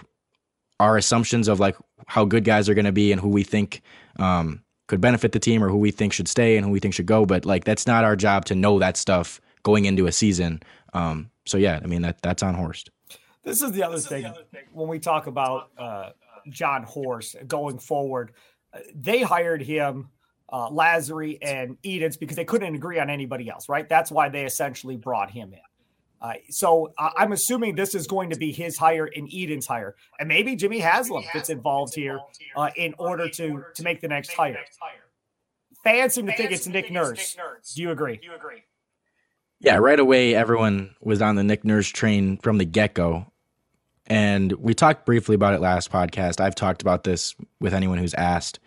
[0.80, 1.76] our assumptions of like
[2.08, 3.82] how good guys are going to be and who we think
[4.20, 6.94] um, could benefit the team or who we think should stay and who we think
[6.94, 7.26] should go.
[7.26, 10.62] But like that's not our job to know that stuff going into a season.
[10.94, 12.90] Um, so yeah, I mean that that's on Horst.
[13.44, 16.10] This is the other, thing, the other thing when we talk about uh,
[16.50, 18.32] Jon Horst going forward.
[18.74, 20.10] Uh, they hired him,
[20.50, 23.88] uh, Lasry and Edens, because they couldn't agree on anybody else, right?
[23.88, 25.60] That's why they essentially brought him in.
[26.22, 30.28] Uh, so I'm assuming this is going to be his hire and Eden's hire, and
[30.28, 32.20] maybe Jimmy Haslam gets involved here
[32.56, 34.58] uh, in order to to make the next hire.
[35.84, 37.38] Fans seem to think it's Nick Nurse.
[37.76, 38.18] Do you agree?
[38.18, 38.64] Do you agree?
[39.60, 43.32] Yeah, right away everyone was on the Nick Nurse train from the get go.
[44.08, 46.40] And we talked briefly about it last podcast.
[46.40, 48.60] I've talked about this with anyone who's asked.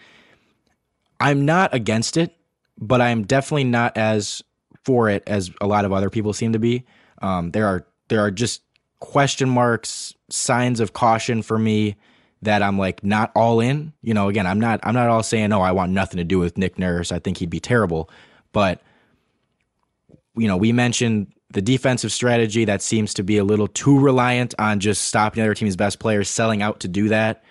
[1.20, 2.34] I'm not against it,
[2.76, 4.42] but I'm definitely not as
[4.84, 6.84] for it as a lot of other people seem to be.
[7.22, 8.62] Um, there are there are just
[9.00, 11.96] question marks, signs of caution for me
[12.42, 13.92] that I'm like not all in.
[14.02, 16.38] You know, again, I'm not I'm not all saying, oh, I want nothing to do
[16.38, 17.12] with Nick Nurse.
[17.12, 18.10] I think he'd be terrible.
[18.52, 18.82] But
[20.36, 24.54] you know, we mentioned the defensive strategy that seems to be a little too reliant
[24.58, 27.42] on just stopping the other team's best players, selling out to do that,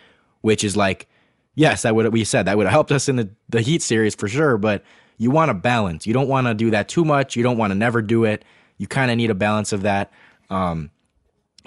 [0.41, 1.07] which is like,
[1.55, 4.15] yes, that would we said that would have helped us in the, the Heat series
[4.15, 4.83] for sure, but
[5.17, 6.05] you want a balance.
[6.05, 7.35] You don't want to do that too much.
[7.35, 8.45] You don't want to never do it.
[8.77, 10.11] You kind of need a balance of that.
[10.49, 10.91] Um,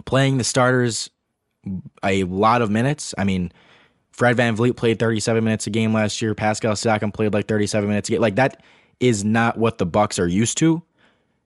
[0.05, 1.11] playing the starters
[2.03, 3.15] a lot of minutes.
[3.19, 3.53] I mean,
[4.13, 6.35] Fred VanVleet played 37 minutes a game last year.
[6.35, 8.21] Pascal Siakam played like 37 minutes a game.
[8.21, 8.63] Like that
[8.99, 10.83] is not what the Bucks are used to.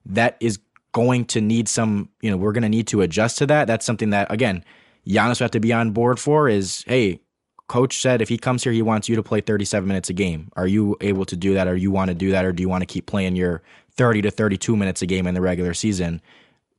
[0.06, 0.58] That is
[0.92, 3.66] going to need some, you know, we're going to need to adjust to that.
[3.66, 4.64] That's something that, again,
[5.06, 7.20] Giannis will have to be on board for is, hey,
[7.68, 10.50] coach said if he comes here, he wants you to play 37 minutes a game.
[10.56, 11.66] Are you able to do that?
[11.66, 12.44] Or you want to do that?
[12.44, 13.62] Or do you want to keep playing your
[13.96, 16.20] 30 to 32 minutes a game in the regular season?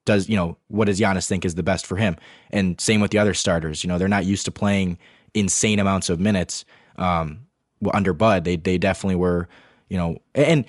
[0.06, 2.16] Does, you know, what does Giannis think is the best for him?
[2.52, 3.84] And same with the other starters.
[3.84, 4.98] You know, they're not used to playing
[5.34, 6.64] insane amounts of minutes
[6.98, 7.48] um,
[7.94, 8.44] under Bud.
[8.44, 9.48] They, they definitely were,
[9.90, 10.66] you know, and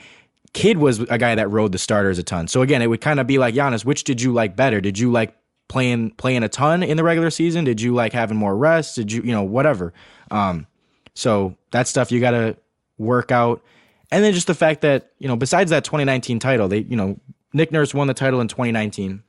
[0.56, 2.48] Kidd was a guy that rode the starters a ton.
[2.48, 3.84] So again, it would kind of be like Giannis.
[3.84, 4.80] Which did you like better?
[4.80, 5.36] Did you like
[5.68, 7.64] playing playing a ton in the regular season?
[7.64, 8.96] Did you like having more rest?
[8.96, 9.92] Did you you know whatever?
[10.30, 10.66] Um,
[11.12, 12.56] so that stuff you got to
[12.96, 13.62] work out.
[14.10, 17.18] And then just the fact that you know besides that 2019 title, they you know
[17.52, 19.22] Nick Nurse won the title in 2019,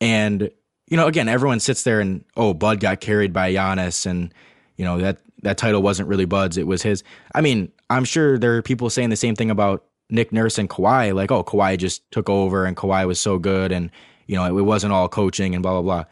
[0.00, 0.50] and
[0.88, 4.34] you know again everyone sits there and oh Bud got carried by Giannis and
[4.76, 7.04] you know that that title wasn't really Bud's, it was his.
[7.34, 10.68] I mean, I'm sure there are people saying the same thing about Nick Nurse and
[10.68, 13.90] Kawhi, like, oh, Kawhi just took over and Kawhi was so good and,
[14.26, 16.04] you know, it, wasn't all coaching and blah, blah,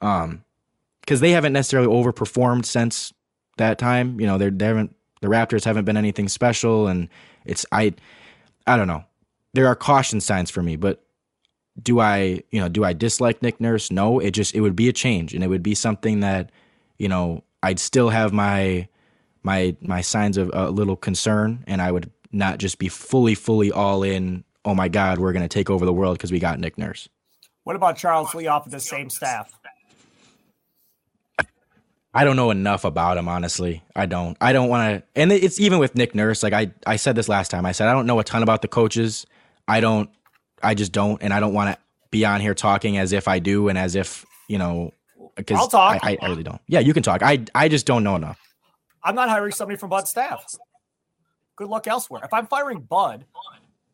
[0.00, 0.08] blah.
[0.08, 0.44] Um,
[1.00, 3.12] because they haven't necessarily overperformed since
[3.56, 4.20] that time.
[4.20, 7.08] You know, they haven't the Raptors haven't been anything special, and
[7.46, 7.94] it's I,
[8.66, 9.04] I don't know.
[9.54, 11.02] There are caution signs for me, but
[11.80, 13.90] do I, you know, do I dislike Nick Nurse?
[13.90, 16.50] No, it just it would be a change, and it would be something that,
[16.98, 18.88] you know, I'd still have my
[19.42, 23.70] my my signs of a little concern, and I would not just be fully fully
[23.70, 24.44] all in.
[24.64, 27.08] Oh my God, we're to take over the world because we got Nick Nurse.
[27.64, 29.52] What about Charles Lee off of the same staff?
[32.14, 33.82] I don't know enough about him, honestly.
[33.96, 34.36] I don't.
[34.40, 35.20] I don't want to.
[35.20, 36.42] And it's even with Nick Nurse.
[36.42, 37.64] Like I, I said this last time.
[37.64, 39.26] I said I don't know a ton about the coaches.
[39.66, 40.10] I don't.
[40.62, 43.38] I just don't, and I don't want to be on here talking as if I
[43.38, 44.92] do, and as if you know.
[45.34, 46.00] Because I'll talk.
[46.02, 46.60] I, I, really don't.
[46.68, 47.22] Yeah, you can talk.
[47.22, 48.38] I, I just don't know enough.
[49.02, 50.44] I'm not hiring somebody from Bud staff.
[51.56, 52.20] Good luck elsewhere.
[52.22, 53.24] If I'm firing Bud,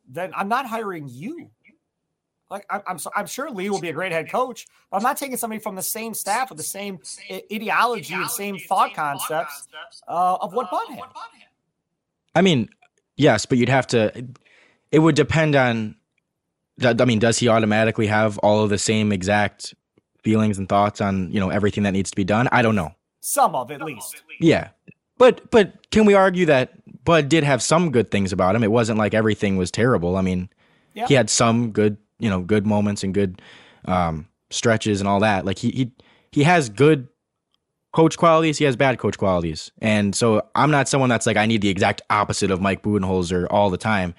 [0.08, 1.50] then I'm not hiring you.
[2.50, 5.18] Like I'm, I'm, I'm sure Lee will be a great head coach, but I'm not
[5.18, 6.98] taking somebody from the same staff with the same
[7.52, 9.68] ideology and same thought concepts
[10.06, 11.02] uh, of what Bud had.
[12.34, 12.70] I mean,
[13.16, 14.26] yes, but you'd have to.
[14.90, 15.96] It would depend on.
[16.82, 19.74] I mean, does he automatically have all of the same exact
[20.22, 22.48] feelings and thoughts on you know everything that needs to be done?
[22.50, 22.94] I don't know.
[23.20, 24.22] Some of at least.
[24.40, 24.68] Yeah,
[25.18, 26.72] but but can we argue that
[27.04, 28.62] Bud did have some good things about him?
[28.62, 30.16] It wasn't like everything was terrible.
[30.16, 30.48] I mean,
[30.94, 31.06] yeah.
[31.08, 33.40] he had some good you know good moments and good
[33.84, 35.44] um, stretches and all that.
[35.44, 35.92] Like he he
[36.32, 37.08] he has good
[37.92, 38.58] coach qualities.
[38.58, 41.68] He has bad coach qualities, and so I'm not someone that's like I need the
[41.68, 44.14] exact opposite of Mike Budenholzer all the time.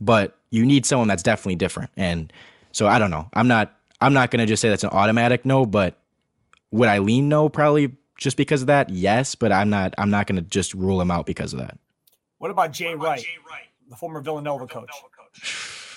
[0.00, 2.32] But you need someone that's definitely different, and
[2.72, 3.28] so I don't know.
[3.32, 5.98] I'm not I'm not gonna just say that's an automatic no, but
[6.70, 7.48] would I lean no?
[7.48, 8.90] Probably just because of that.
[8.90, 11.78] Yes, but I'm not I'm not gonna just rule him out because of that.
[12.38, 13.24] What about Jay Wright,
[13.88, 14.90] the former Villanova coach?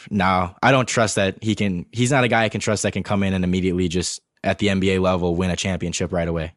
[0.10, 1.86] No, I don't trust that he can.
[1.92, 4.60] He's not a guy I can trust that can come in and immediately just at
[4.60, 6.54] the NBA level win a championship right away.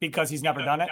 [0.00, 0.88] Because he's never done it.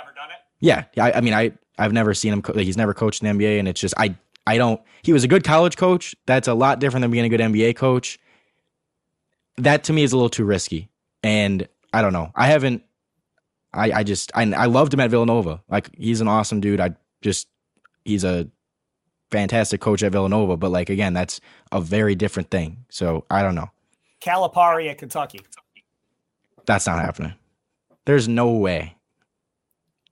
[0.61, 2.43] Yeah, I, I mean, I I've never seen him.
[2.43, 4.81] Co- he's never coached in the NBA, and it's just I I don't.
[5.03, 6.15] He was a good college coach.
[6.27, 8.19] That's a lot different than being a good NBA coach.
[9.59, 10.89] That to me is a little too risky,
[11.23, 12.31] and I don't know.
[12.35, 12.83] I haven't.
[13.73, 15.63] I I just I I loved him at Villanova.
[15.69, 16.81] Like he's an awesome dude.
[16.81, 17.49] I just
[18.05, 18.49] he's a
[19.35, 21.41] fantastic coach at Villanova, but like again, that's
[21.73, 22.85] a very different thing.
[22.89, 23.69] So I don't know.
[24.21, 25.41] Calipari at Kentucky.
[26.67, 27.35] That's not happening.
[28.05, 28.97] There's no way.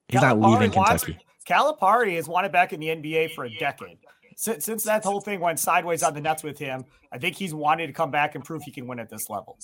[0.09, 1.13] He's Calipari not leaving Kentucky.
[1.13, 3.99] Wants, Calipari has wanted back in the NBA for a decade.
[4.35, 7.55] Since, since that whole thing went sideways on the Nets with him, I think he's
[7.55, 9.57] wanted to come back and prove he can win at this level.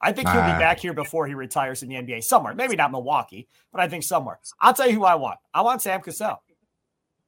[0.00, 2.54] I think he'll be back here before he retires in the NBA somewhere.
[2.54, 4.40] Maybe not Milwaukee, but I think somewhere.
[4.60, 5.38] I'll tell you who I want.
[5.54, 6.42] I want Sam Cassell.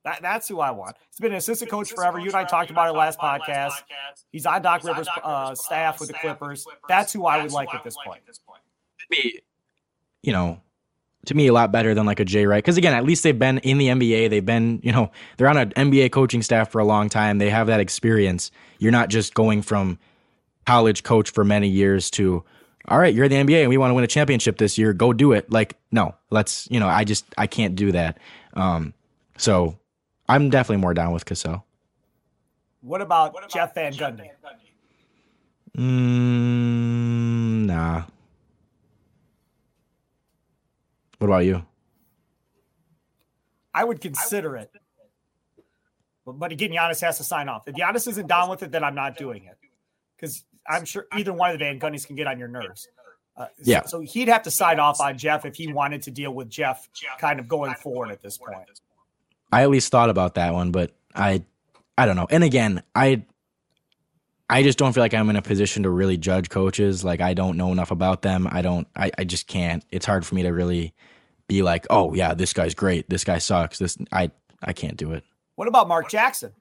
[0.04, 0.96] That, that's who I want.
[1.08, 2.18] He's been an assistant coach forever.
[2.18, 3.82] You and I talked about it last podcast.
[4.30, 6.66] He's on Doc Rivers' uh, staff with the Clippers.
[6.88, 8.20] That's who I would like at this point.
[9.10, 9.40] Me,
[10.22, 10.60] you know,
[11.26, 12.62] to me, a lot better than like a Jay Wright.
[12.62, 14.28] Because again, at least they've been in the NBA.
[14.28, 17.38] They've been, you know, they're on an NBA coaching staff for a long time.
[17.38, 18.50] They have that experience.
[18.78, 19.98] You're not just going from
[20.66, 22.44] college coach for many years to,
[22.88, 24.92] all right, you're in the NBA and we want to win a championship this year.
[24.92, 25.50] Go do it.
[25.50, 28.18] Like, no, let's, you know, I just, I can't do that.
[28.52, 28.92] Um,
[29.38, 29.78] so
[30.28, 31.64] I'm definitely more down with Cassell.
[32.80, 34.30] What about, what about Jeff Van Gundy?
[35.76, 38.04] Mm, nah.
[41.18, 41.64] What about you?
[43.72, 44.70] I would consider it.
[46.24, 47.66] But, but again, Giannis has to sign off.
[47.66, 49.58] If Giannis isn't down with it, then I'm not doing it.
[50.16, 52.88] Because I'm sure either one of the Van Gundys can get on your nerves.
[53.36, 53.82] Uh, yeah.
[53.82, 56.48] So, so, he'd have to sign off on Jeff if he wanted to deal with
[56.48, 58.68] Jeff kind of going forward at this point.
[59.54, 61.44] I at least thought about that one, but I
[61.96, 62.26] I don't know.
[62.28, 63.22] And again, I
[64.50, 67.04] I just don't feel like I'm in a position to really judge coaches.
[67.04, 68.48] Like I don't know enough about them.
[68.50, 69.84] I don't I, I just can't.
[69.92, 70.92] It's hard for me to really
[71.46, 73.08] be like, oh yeah, this guy's great.
[73.08, 73.78] This guy sucks.
[73.78, 75.22] This I I can't do it.
[75.54, 76.52] What about Mark Jackson?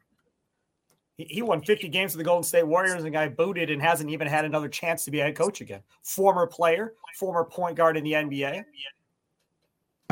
[1.18, 4.28] He, won 50 games for the Golden State Warriors and got booted and hasn't even
[4.28, 5.82] had another chance to be a head coach again.
[6.02, 8.66] Former player, former point guard in the NBA.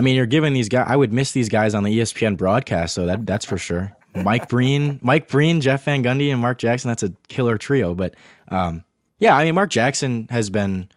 [0.02, 0.88] I mean, you're giving these guys.
[0.90, 3.96] I would miss these guys on the ESPN broadcast, so that that's for sure.
[4.16, 6.90] Mike Breen, Mike Breen, Jeff Van Gundy, and Mark Jackson.
[6.90, 7.94] That's a killer trio.
[7.94, 8.16] But
[8.48, 8.84] um,
[9.20, 10.90] yeah, I mean, Mark Jackson has been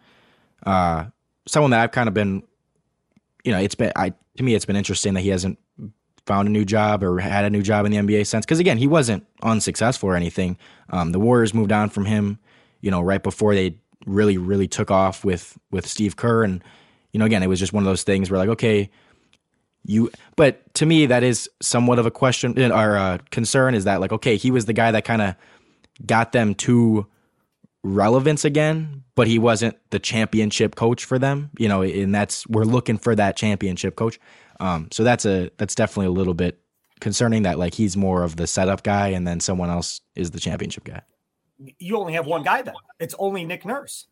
[0.65, 1.05] uh,
[1.45, 2.41] someone that I've kind of been.
[3.43, 5.59] You know, it's been I to me, it's been interesting that he hasn't
[6.25, 8.43] found a new job or had a new job in the NBA since.
[8.43, 10.57] Because again, he wasn't unsuccessful or anything.
[10.89, 12.39] Um, the Warriors moved on from him.
[12.81, 16.63] You know, right before they really, really took off with with Steve Kerr and
[17.15, 18.89] you know, again, it was just one of those things where like, okay,
[19.85, 24.01] you, but to me, that is somewhat of a question or a concern is that
[24.01, 25.35] like, okay, he was the guy that kind of
[26.05, 27.07] got them to
[27.83, 32.65] relevance again, but he wasn't the championship coach for them, you know, and that's, we're
[32.65, 34.19] looking for that championship coach.
[34.59, 36.59] Um, so that's a that's definitely a little bit
[36.99, 40.39] concerning that like he's more of the setup guy and then someone else is the
[40.41, 41.01] championship guy.
[41.79, 42.75] You only have one guy then.
[42.99, 44.07] It's only Nick Nurse.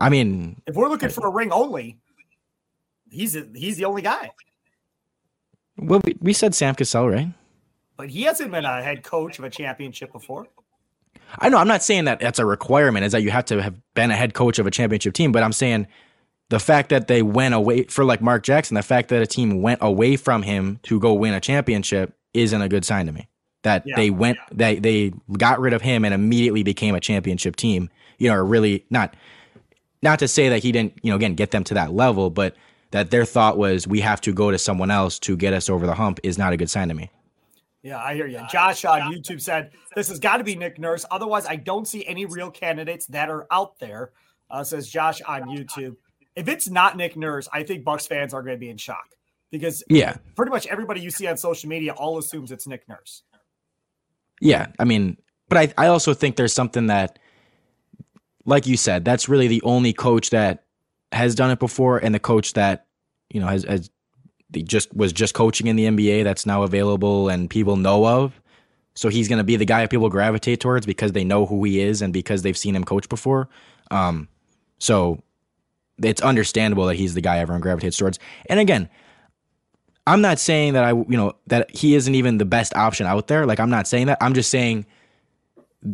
[0.00, 1.98] I mean, if we're looking uh, for a ring only,
[3.10, 4.32] he's a, he's the only guy.
[5.76, 7.28] Well, we, we said Sam Cassell, right?
[7.96, 10.46] But he hasn't been a head coach of a championship before.
[11.38, 11.58] I know.
[11.58, 13.04] I'm not saying that that's a requirement.
[13.04, 15.42] Is that you have to have been a head coach of a championship team, but
[15.42, 15.86] I'm saying
[16.48, 19.62] the fact that they went away for like Mark Jackson, the fact that a team
[19.62, 23.28] went away from him to go win a championship isn't a good sign to me.
[23.62, 24.56] That yeah, they went, yeah.
[24.56, 27.90] they they got rid of him and immediately became a championship team.
[28.18, 29.14] You know, or really not,
[30.02, 32.56] not to say that he didn't, you know, again get them to that level, but
[32.90, 35.86] that their thought was we have to go to someone else to get us over
[35.86, 37.10] the hump is not a good sign to me.
[37.82, 38.40] Yeah, I hear you.
[38.50, 41.06] Josh on YouTube said this has got to be Nick Nurse.
[41.10, 44.10] Otherwise, I don't see any real candidates that are out there.
[44.50, 45.96] Uh, says Josh on YouTube.
[46.36, 49.06] If it's not Nick Nurse, I think Bucks fans are going to be in shock
[49.50, 53.22] because yeah, pretty much everybody you see on social media all assumes it's Nick Nurse.
[54.40, 55.16] Yeah, I mean,
[55.48, 57.18] but I I also think there's something that,
[58.50, 60.64] like you said, that's really the only coach that
[61.12, 62.86] has done it before, and the coach that
[63.30, 63.90] you know has, has
[64.52, 68.40] just was just coaching in the NBA that's now available and people know of.
[68.94, 71.80] So he's going to be the guy people gravitate towards because they know who he
[71.80, 73.48] is and because they've seen him coach before.
[73.90, 74.28] Um,
[74.78, 75.22] so
[76.02, 78.18] it's understandable that he's the guy everyone gravitates towards.
[78.46, 78.88] And again,
[80.06, 83.28] I'm not saying that I, you know, that he isn't even the best option out
[83.28, 83.46] there.
[83.46, 84.18] Like I'm not saying that.
[84.20, 84.86] I'm just saying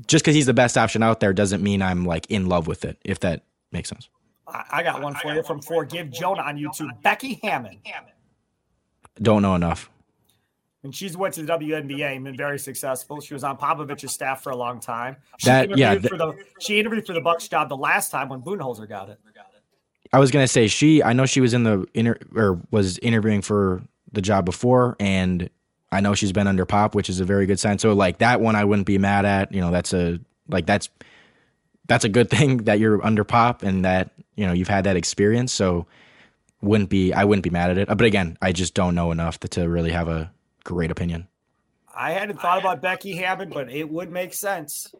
[0.06, 2.84] just because he's the best option out there doesn't mean I'm like in love with
[2.84, 2.98] it.
[3.04, 4.08] If that makes sense.
[4.48, 6.90] I got one for you from Forgive Jonah on YouTube.
[7.02, 7.78] Becky Hammon.
[9.20, 9.90] Don't know enough.
[10.84, 13.20] And she's went to the WNBA and been very successful.
[13.20, 15.16] She was on Popovich's staff for a long time.
[15.38, 18.28] She that yeah, th- for the, she interviewed for the Bucks job the last time
[18.28, 19.18] when Budenholzer got it.
[20.12, 21.02] I was gonna say she.
[21.02, 25.50] I know she was in the inter or was interviewing for the job before, and
[25.92, 27.78] I know she's been under Pop, which is a very good sign.
[27.78, 29.52] So like that one, I wouldn't be mad at.
[29.52, 30.18] You know, that's a
[30.48, 30.88] like that's
[31.86, 34.96] that's a good thing that you're under Pop and that you know you've had that
[34.96, 35.52] experience.
[35.52, 35.86] So
[36.60, 37.88] wouldn't be I wouldn't be mad at it.
[37.88, 40.32] But again, I just don't know enough to, to really have a
[40.64, 41.28] great opinion.
[41.94, 44.94] I hadn't thought about Becky Hammon, but it would make sense.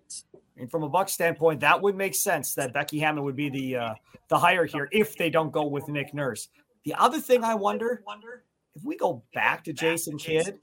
[0.56, 3.76] And from a Buck standpoint, that would make sense that Becky Hammon would be the
[3.76, 3.94] uh,
[4.28, 6.48] the hire here if they don't go with Nick Nurse.
[6.84, 8.44] The other thing I wonder, wonder,
[8.76, 10.58] if we go back to Jason Kidd,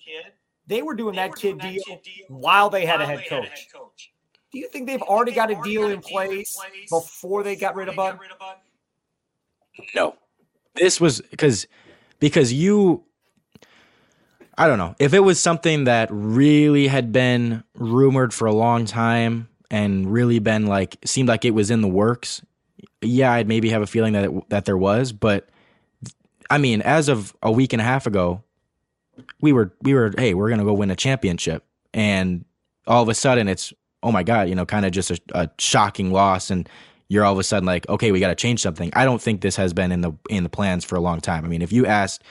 [0.67, 1.83] they were doing that Kidd deal
[2.29, 3.67] while they had a head coach.
[4.51, 6.57] Do you think they've already got a deal in place
[6.89, 8.19] before they got rid of Bud?
[9.95, 10.15] No
[10.75, 11.67] this was because
[12.19, 13.03] because you
[14.55, 14.95] I don't know.
[14.99, 20.37] If it was something that really had been rumored for a long time and really
[20.37, 22.43] been like seemed like it was in the works,
[23.01, 25.49] yeah, I'd maybe have a feeling that it, that there was, but
[26.53, 28.43] I mean, as of a week and a half ago,
[29.41, 32.45] we were we were hey, we're going to go win a championship and
[32.85, 35.49] all of a sudden it's oh my god, you know, kind of just a, a
[35.57, 36.69] shocking loss and
[37.07, 38.91] you're all of a sudden like, okay, we got to change something.
[38.93, 41.43] I don't think this has been in the in the plans for a long time.
[41.43, 42.21] I mean, if you asked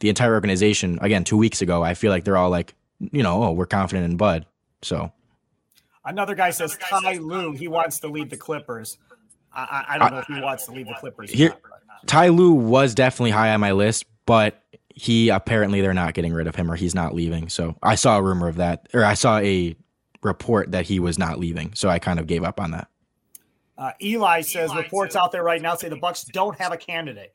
[0.00, 3.44] the entire organization again two weeks ago, I feel like they're all like, you know,
[3.44, 4.44] oh, we're confident in Bud.
[4.82, 5.12] So
[6.04, 8.98] another guy says Ty Lue, he wants to lead the Clippers.
[9.52, 11.30] I, I don't know if he wants to leave the Clippers.
[11.30, 11.54] Here,
[12.06, 16.46] Ty Lue was definitely high on my list, but he apparently they're not getting rid
[16.46, 17.48] of him or he's not leaving.
[17.48, 19.76] So I saw a rumor of that, or I saw a
[20.22, 21.74] report that he was not leaving.
[21.74, 22.88] So I kind of gave up on that.
[23.76, 26.72] Uh, Eli says Eli reports says, out there right now say the Bucks don't have
[26.72, 27.30] a candidate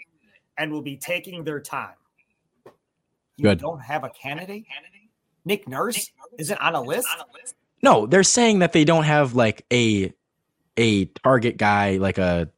[0.58, 1.96] and will be taking their time.
[3.38, 3.60] You Good.
[3.60, 4.66] don't have a candidate?
[5.46, 7.08] Nick Nurse isn't on a list?
[7.82, 10.14] No, they're saying that they don't have like a
[10.78, 12.50] a target guy, like a.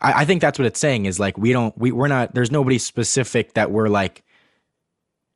[0.00, 2.50] I, I think that's what it's saying is like we don't we we're not there's
[2.50, 4.24] nobody specific that we're like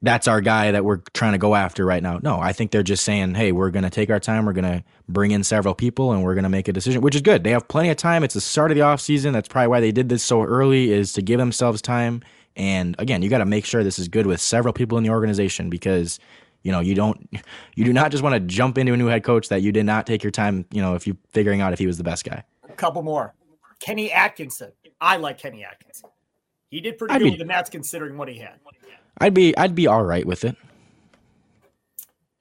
[0.03, 2.21] that's our guy that we're trying to go after right now.
[2.23, 4.45] No, I think they're just saying, hey, we're going to take our time.
[4.45, 7.15] We're going to bring in several people and we're going to make a decision, which
[7.15, 7.45] is good.
[7.45, 8.23] They have plenty of time.
[8.23, 9.33] It's the start of the offseason.
[9.33, 12.23] That's probably why they did this so early, is to give themselves time.
[12.57, 15.11] And again, you got to make sure this is good with several people in the
[15.11, 16.19] organization because
[16.63, 17.29] you know you don't
[17.75, 19.87] you do not just want to jump into a new head coach that you did
[19.87, 22.25] not take your time you know if you figuring out if he was the best
[22.25, 23.35] guy a couple more
[23.81, 26.11] kenny atkinson i like kenny atkinson
[26.69, 28.59] he did pretty I'd good be, with the Nats considering what he had
[29.19, 30.57] I'd be I'd be all right with it.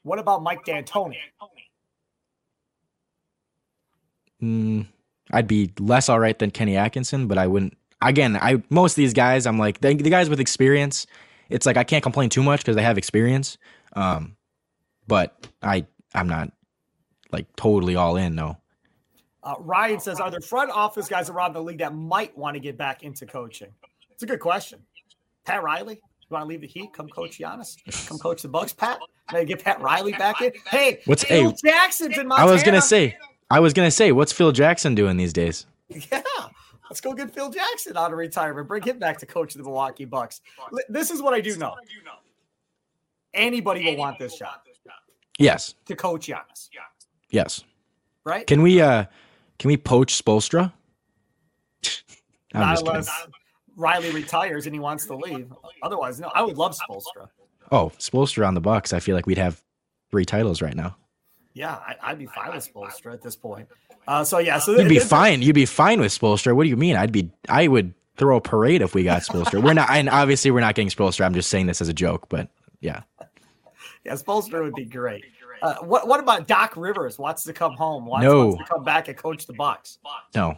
[0.04, 1.18] What about Mike D'Antoni?
[4.42, 4.88] Mm,
[5.32, 7.78] I'd be less all right than Kenny Atkinson, but I wouldn't.
[8.02, 11.08] Again, I most of these guys, I'm like the, the guys with experience.
[11.50, 13.58] It's like I can't complain too much because they have experience.
[13.96, 14.36] Um,
[15.08, 16.52] but I I'm not
[17.32, 18.36] like totally all in.
[18.36, 18.58] No.
[19.44, 22.60] Uh, Ryan says, "Are there front office guys around the league that might want to
[22.60, 23.72] get back into coaching?"
[24.12, 24.80] It's a good question.
[25.46, 25.96] Pat Riley.
[25.96, 26.92] You want to leave the Heat?
[26.92, 28.08] Come coach Giannis.
[28.08, 29.00] Come coach the Bucks, Pat.
[29.32, 30.54] Maybe get Pat Riley back in.
[30.68, 32.50] Hey, What's- Phil hey, Jackson's in Montana.
[32.50, 33.16] I was gonna say,
[33.52, 35.68] I was gonna say, what's Phil Jackson doing these days?
[35.90, 36.22] Yeah.
[36.90, 38.68] Let's go get Phil Jackson out of retirement.
[38.68, 40.42] Bring him back to coach the Milwaukee Bucks.
[40.90, 41.76] This is what I do know.
[43.36, 44.56] Anybody will want this job
[45.38, 46.70] Yes, to coach Giannis,
[47.30, 47.62] yes.
[48.24, 48.48] right?
[48.48, 49.04] Can we, uh,
[49.60, 50.72] can we poach Spoelstra?
[52.54, 52.90] I'm Not just kidding.
[53.00, 53.28] unless
[53.76, 55.52] Riley retires and he wants to leave.
[55.84, 56.32] Otherwise, no.
[56.34, 57.28] I would love Spoelstra.
[57.72, 58.94] Oh, Spoelstra on the Bucks.
[58.94, 59.62] I feel like we'd have
[60.10, 60.96] three titles right now.
[61.54, 63.68] Yeah, I, I'd be fine with Spoelstra at this point.
[64.08, 65.42] Uh, so yeah, so You'd be fine.
[65.42, 66.56] You'd be fine with Spoelstra.
[66.56, 66.96] What do you mean?
[66.96, 67.30] I'd be.
[67.50, 69.62] I would throw a parade if we got Spoelstra.
[69.62, 71.26] we're not, and obviously we're not getting Spoelstra.
[71.26, 73.02] I'm just saying this as a joke, but yeah.
[74.06, 75.26] Yeah, Spoelstra would be great.
[75.62, 77.18] Uh, what what about Doc Rivers?
[77.18, 78.06] Wants to come home?
[78.06, 78.48] Wants, No.
[78.50, 79.98] wants to come back and coach the Bucks?
[80.36, 80.58] No,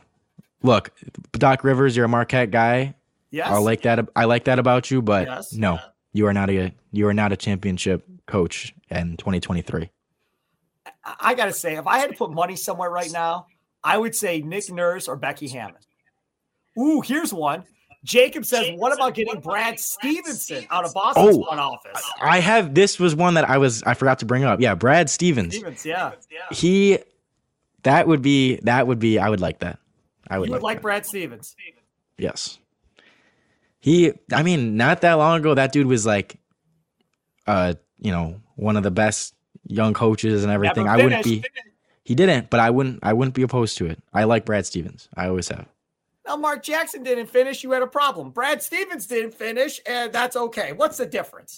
[0.63, 0.91] look,
[1.33, 2.95] Doc Rivers, you're a Marquette guy.
[3.29, 3.47] Yes.
[3.47, 4.07] I like that.
[4.15, 5.53] I like that about you, but Yes.
[5.53, 5.79] no,
[6.13, 9.89] you are not a you are not a championship coach in 2023.
[11.05, 13.47] I- I gotta say, if I had to put money somewhere right now,
[13.83, 15.81] I would say Nick Nurse or Becky Hammon.
[16.77, 17.63] Ooh, here's one.
[18.03, 22.73] Jacob says, "What about getting Brad Stevenson out of Boston's Oh, front office?" I have
[22.73, 24.61] this was one that I was I forgot to bring up.
[24.61, 25.55] Yeah, Brad Stevens.
[25.55, 26.11] Stevens, yeah,
[26.51, 26.99] He
[27.83, 29.79] that would be that would be I would like that.
[30.29, 30.81] I would you would like that.
[30.83, 31.55] Brad Stevens.
[32.17, 32.59] Yes.
[33.79, 36.37] He I mean, not that long ago that dude was like
[37.45, 39.33] uh, you know, one of the best
[39.65, 40.85] young coaches and everything.
[40.85, 41.51] Never I wouldn't be finished.
[42.03, 44.01] he didn't, but I wouldn't I wouldn't be opposed to it.
[44.13, 45.07] I like Brad Stevens.
[45.15, 45.65] I always have.
[46.27, 47.63] Now, Mark Jackson didn't finish.
[47.63, 48.31] You had a problem.
[48.31, 50.73] Brad Stevens didn't finish, and that's okay.
[50.73, 51.57] What's the difference?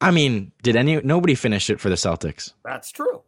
[0.00, 2.52] I mean, did any nobody finish it for the Celtics?
[2.64, 3.22] That's true.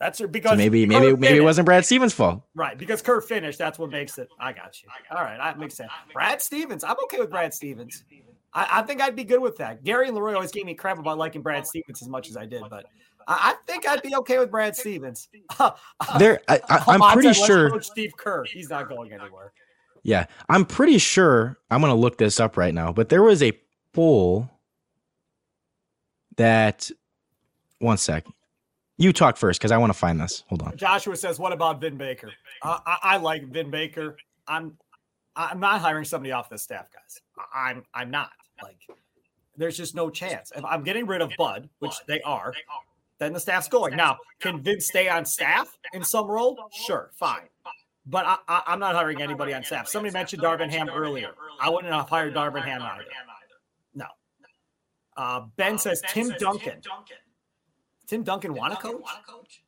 [0.00, 2.42] That's because So maybe Kerr maybe maybe it wasn't Brad Stevens' fault.
[2.54, 3.58] right because Kerr finished.
[3.58, 4.28] That's what makes it.
[4.40, 4.88] I got you.
[5.10, 5.90] All right, that makes sense.
[6.12, 6.82] Brad Stevens.
[6.82, 8.04] I'm okay with Brad Stevens.
[8.52, 9.84] I, I think I'd be good with that.
[9.84, 12.46] Gary and Leroy always gave me crap about liking Brad Stevens as much as I
[12.46, 12.86] did, but
[13.28, 15.28] I, I think I'd be okay with Brad Stevens.
[16.18, 18.44] There I, I, I'm pretty sure coach Steve Kerr.
[18.44, 19.52] He's not going anywhere.
[20.04, 21.58] Yeah, I'm pretty sure.
[21.70, 23.58] I'm gonna look this up right now, but there was a
[23.92, 24.48] poll
[26.36, 26.90] that.
[27.80, 28.24] One sec.
[28.96, 30.44] You talk first because I want to find this.
[30.48, 30.76] Hold on.
[30.76, 32.30] Joshua says, "What about Vin Baker?
[32.62, 34.16] Uh, I, I like Vin Baker.
[34.46, 34.76] I'm,
[35.34, 37.20] I'm not hiring somebody off the staff, guys.
[37.52, 38.30] I'm, I'm not.
[38.62, 38.78] Like,
[39.56, 40.52] there's just no chance.
[40.54, 42.54] If I'm getting rid of Bud, which they are,
[43.18, 43.96] then the staff's going.
[43.96, 46.56] Now, can Vince stay on staff in some role?
[46.72, 47.48] Sure, fine.
[48.06, 49.88] But I, I, I'm not hiring anybody on staff.
[49.88, 51.30] Somebody mentioned Darvin Ham earlier.
[51.60, 53.04] I wouldn't have hired Darvin Ham either.
[53.94, 54.06] No.
[55.16, 56.82] Uh, ben says Tim Duncan.
[58.06, 59.62] Tim Duncan want to coach?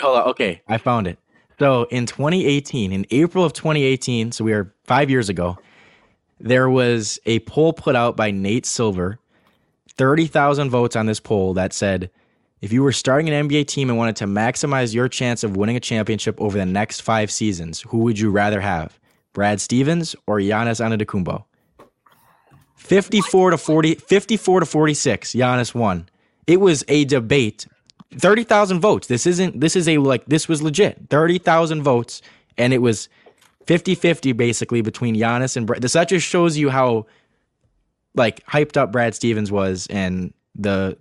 [0.00, 0.28] Hold on.
[0.28, 1.18] Okay, I found it.
[1.58, 5.58] So in 2018, in April of 2018, so we are five years ago,
[6.40, 9.18] there was a poll put out by Nate Silver,
[9.96, 12.10] 30,000 votes on this poll that said,
[12.60, 15.76] if you were starting an NBA team and wanted to maximize your chance of winning
[15.76, 18.98] a championship over the next five seasons, who would you rather have?
[19.32, 21.44] Brad Stevens or Giannis Antetokounmpo?
[22.76, 26.08] 54 to 40, 54 to 46, Giannis won.
[26.46, 27.66] It was a debate
[28.14, 29.06] 30,000 votes.
[29.06, 30.98] This isn't, this is a, like, this was legit.
[31.10, 32.22] 30,000 votes.
[32.58, 33.08] And it was
[33.66, 35.82] 50 50 basically between Giannis and Brad.
[35.82, 37.06] This that just shows you how,
[38.14, 40.98] like, hyped up Brad Stevens was and the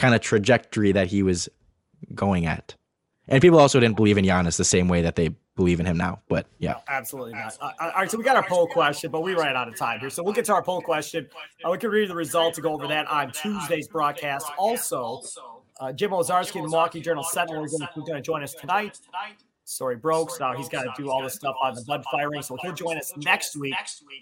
[0.00, 1.48] kind of trajectory that he was
[2.14, 2.74] going at.
[3.28, 5.98] And people also didn't believe in Giannis the same way that they believe in him
[5.98, 6.20] now.
[6.28, 6.76] But yeah.
[6.88, 7.56] Absolutely not.
[7.60, 10.00] Uh, all right, so we got our poll question, but we ran out of time
[10.00, 10.08] here.
[10.10, 11.28] So we'll get to our poll question.
[11.64, 14.46] Uh, we can read the results and go over that on Tuesday's broadcast.
[14.56, 15.20] Also,
[15.78, 18.98] uh, Jim Owczarski, the Milwaukee Journal Sentinel, is going to join us tonight.
[19.70, 22.42] Story broke, so now he's got to do all this stuff on the Bud firing.
[22.42, 23.74] So he'll join us next week,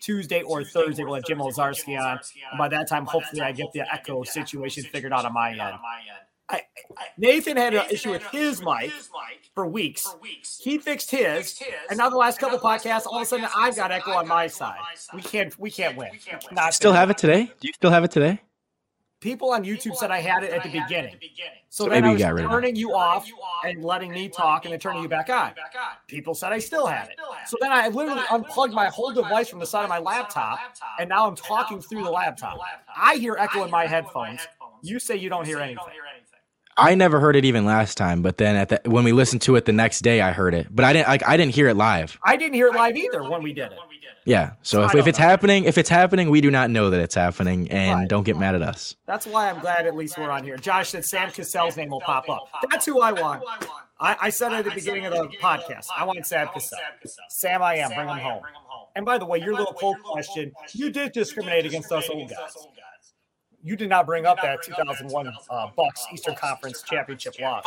[0.03, 1.05] Tuesday or Thursday.
[1.05, 2.21] We'll have Jim Owczarski on.
[2.51, 5.79] And by that time, hopefully, I get the echo situation figured out on my end.
[6.51, 6.63] I,
[7.17, 8.93] Nathan had an issue with his mic
[9.55, 10.15] for weeks.
[10.61, 13.91] He fixed his, and now the last couple podcasts, all of a sudden I've got
[13.91, 14.79] echo on my side.
[15.15, 16.11] We can't, we can't win.
[16.53, 17.45] Not Still have it today?
[17.61, 18.41] Do you still have it today?
[19.21, 21.17] People on YouTube said I had it at the beginning.
[21.71, 22.55] So, So then maybe I you was got rid of it.
[22.55, 23.27] turning you off
[23.65, 25.53] and letting me talk and then turning you back on.
[26.07, 27.17] People said I still had it.
[27.47, 30.61] So then I literally unplugged my whole device from the side of my laptop,
[31.01, 32.59] and now I'm talking through the laptop.
[32.97, 34.47] I hear echo in my headphones.
[34.83, 35.85] You say you don't hear anything.
[36.81, 39.57] I never heard it even last time, but then at the, when we listened to
[39.57, 40.69] it the next day, I heard it.
[40.71, 42.17] But I didn't like I didn't hear it live.
[42.23, 43.79] I didn't hear it live either when we did it.
[44.29, 44.53] Yeah.
[44.63, 45.25] So I if, if it's know.
[45.25, 48.09] happening, if it's happening, we do not know that it's happening, and Right.
[48.09, 48.95] don't get mad at us.
[49.07, 50.59] That's why I'm glad at least we're on here.
[50.59, 52.47] Josh said Sam Cassell's name will pop up.
[52.71, 53.43] That's who I want.
[53.99, 56.79] I, I said at the beginning of the podcast, I want Sam Cassell.
[57.31, 57.89] Sam, I am.
[57.89, 58.43] Bring him home.
[58.95, 62.55] And by the way, your little poll question, you did discriminate against us old guys.
[63.63, 67.65] You did not bring up that 2001 uh, Bucks Eastern Conference Championship loss.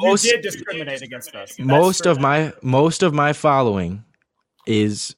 [0.00, 1.58] You Most- did discriminate against us.
[1.58, 4.04] Most of my most of my following
[4.66, 5.16] is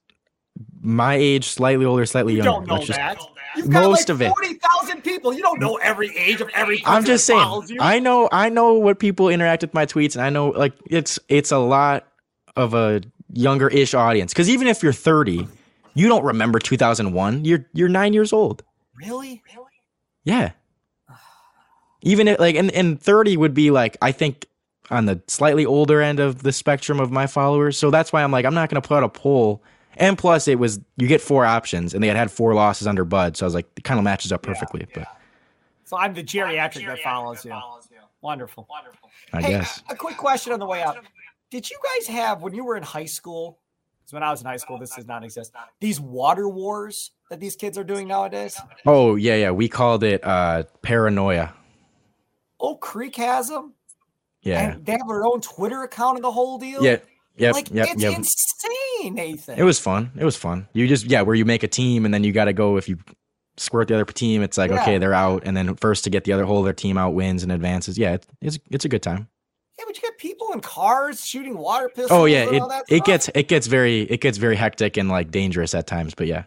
[0.86, 2.66] my age, slightly older, slightly You younger.
[2.66, 3.18] don't know just- that.
[3.56, 4.28] You've got Most like of it.
[4.28, 5.32] 40,000 people.
[5.32, 7.78] You don't know every age of every I'm just saying.
[7.80, 11.18] I know I know what people interact with my tweets, and I know like it's
[11.30, 12.06] it's a lot
[12.54, 13.00] of a
[13.32, 14.34] younger ish audience.
[14.34, 15.48] Because even if you're 30,
[15.94, 17.46] you don't remember 2001.
[17.46, 18.62] You're you're nine years old.
[18.94, 19.42] Really?
[19.54, 19.70] Really?
[20.24, 20.50] Yeah.
[22.02, 24.46] Even if like and, and 30 would be like I think
[24.90, 27.78] on the slightly older end of the spectrum of my followers.
[27.78, 29.62] So that's why I'm like I'm not gonna put out a poll.
[29.96, 33.04] And plus it was you get four options and they had had four losses under
[33.04, 33.36] Bud.
[33.36, 34.86] So I was like it kind of matches up perfectly.
[34.94, 35.08] But
[35.84, 37.54] So I'm the geriatric that follows you.
[38.20, 38.66] Wonderful.
[39.32, 39.82] I hey, guess.
[39.88, 40.98] a quick question on the way out.
[41.50, 43.58] Did you guys have when you were in high school?
[44.00, 45.52] Because when I was in high school, this does not exist.
[45.80, 48.60] These water wars that these kids are doing nowadays.
[48.84, 49.50] Oh yeah, yeah.
[49.50, 51.54] We called it uh paranoia.
[52.60, 53.74] Oak Creek has them.
[54.42, 54.60] Yeah.
[54.60, 56.82] And they have their own Twitter account and the whole deal.
[56.82, 56.98] Yeah.
[57.38, 57.54] Yep.
[57.54, 57.88] like yep.
[57.92, 58.16] it's Yep.
[58.16, 59.58] insane, Nathan.
[59.58, 60.10] It was fun.
[60.18, 60.68] It was fun.
[60.72, 62.88] You just yeah, where you make a team and then you got to go if
[62.88, 62.98] you
[63.56, 64.42] squirt the other team.
[64.42, 64.82] It's like Yeah.
[64.82, 67.10] okay, they're out, and then first to get the other whole of their team out
[67.14, 67.98] wins and advances.
[67.98, 69.28] Yeah, it's it's, it's a good time.
[69.78, 72.10] yeah, but you get people in cars shooting water pistols.
[72.10, 75.74] Oh yeah, it it gets it gets very it gets very hectic and like dangerous
[75.74, 76.14] at times.
[76.14, 76.44] But yeah,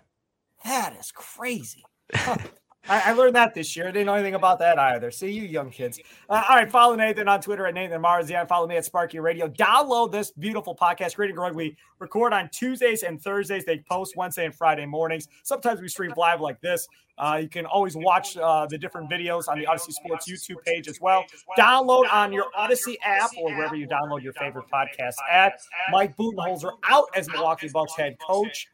[0.65, 1.83] That is crazy.
[2.13, 2.37] Huh.
[2.89, 3.87] I, I learned that this year.
[3.87, 5.11] I didn't know anything about that either.
[5.11, 5.99] See you, young kids.
[6.29, 8.47] Uh, all right, follow Nathan on Twitter at Nathan Marzion.
[8.47, 9.47] Follow me at Sparky Radio.
[9.47, 11.53] Download this beautiful podcast, Green and Growing.
[11.53, 13.65] We record on Tuesdays and Thursdays.
[13.65, 15.27] They post Wednesday and Friday mornings.
[15.43, 16.87] Sometimes we stream live like this.
[17.19, 20.87] Uh, you can always watch uh, the different videos on the Audacy Sports YouTube page
[20.87, 21.25] as well.
[21.57, 25.59] Download on your Audacy app or wherever you download your favorite podcast at.
[25.91, 28.67] Mike Budenholzer out as Milwaukee Bucks head coach.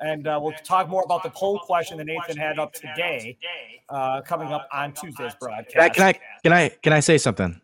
[0.00, 3.36] And uh, we'll talk more about the poll question that Nathan had up today
[3.90, 5.94] uh, coming up on Tuesday's broadcast.
[5.94, 7.60] can I can I can I say something?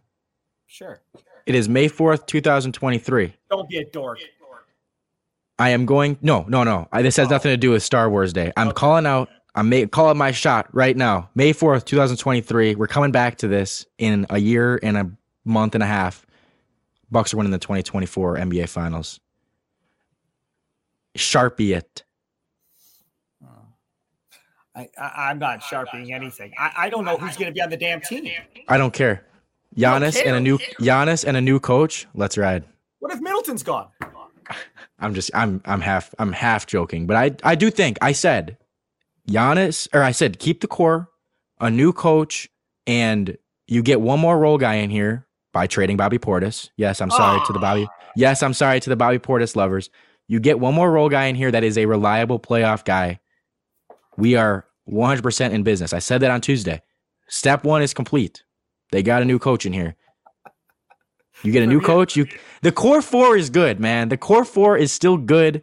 [0.67, 1.01] Sure.
[1.47, 3.35] It is May fourth, two thousand twenty three.
[3.51, 4.19] Don't be a dork.
[5.59, 6.19] I am going.
[6.21, 6.87] No, no, no.
[6.93, 8.53] I, this has nothing to do with Star Wars Day.
[8.57, 9.31] I'm calling out.
[9.57, 11.31] I'm ma- calling my shot right now.
[11.35, 12.75] May 4th, 2023.
[12.75, 15.11] We're coming back to this in a year and a
[15.45, 16.27] month and a half.
[17.11, 19.19] Bucks are winning the 2024 NBA Finals.
[21.17, 22.05] Sharpie it.
[24.75, 26.53] I, I, I'm not sharpening anything.
[26.59, 28.31] I, I don't know who's going to be on the damn team.
[28.69, 29.25] I don't care.
[29.75, 32.07] Giannis and a new Giannis and a new coach.
[32.15, 32.65] Let's ride.
[32.99, 33.89] What if Middleton's gone?
[34.99, 38.59] I'm just I'm I'm half I'm half joking, but I I do think I said
[39.29, 41.09] Giannis or I said keep the core,
[41.61, 42.49] a new coach,
[42.87, 46.71] and you get one more role guy in here by trading Bobby Portis.
[46.77, 47.89] Yes, I'm sorry to the Bobby.
[48.15, 49.91] Yes, I'm sorry to the Bobby Portis lovers.
[50.29, 53.21] You get one more role guy in here that is a reliable playoff guy.
[54.17, 55.93] We are 100% in business.
[55.93, 56.83] I said that on Tuesday.
[57.29, 58.45] Step one is complete.
[58.93, 59.97] They got a new coach in here.
[61.43, 62.17] You get a new coach.
[62.17, 62.27] You
[62.63, 64.09] the core four is good, man.
[64.09, 65.63] The core four is still good.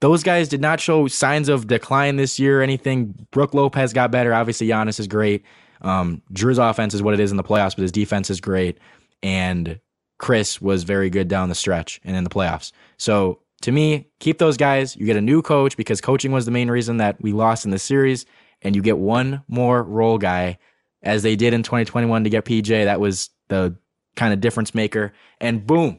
[0.00, 3.26] Those guys did not show signs of decline this year or anything.
[3.30, 4.32] Brook Lopez got better.
[4.32, 5.44] Obviously, Giannis is great.
[5.82, 8.78] Um, Jrue's offense is what it is in the playoffs, but his defense is great.
[9.22, 9.78] And
[10.18, 12.72] Khris was very good down the stretch and in the playoffs.
[12.96, 14.96] So to me, keep those guys.
[14.96, 17.70] You get a new coach because coaching was the main reason that we lost in
[17.70, 18.24] the series,
[18.62, 20.58] and you get one more role guy,
[21.02, 22.84] as they did in 2021 to get PJ.
[22.84, 23.76] That was the
[24.16, 25.12] kind of difference maker.
[25.40, 25.98] And boom,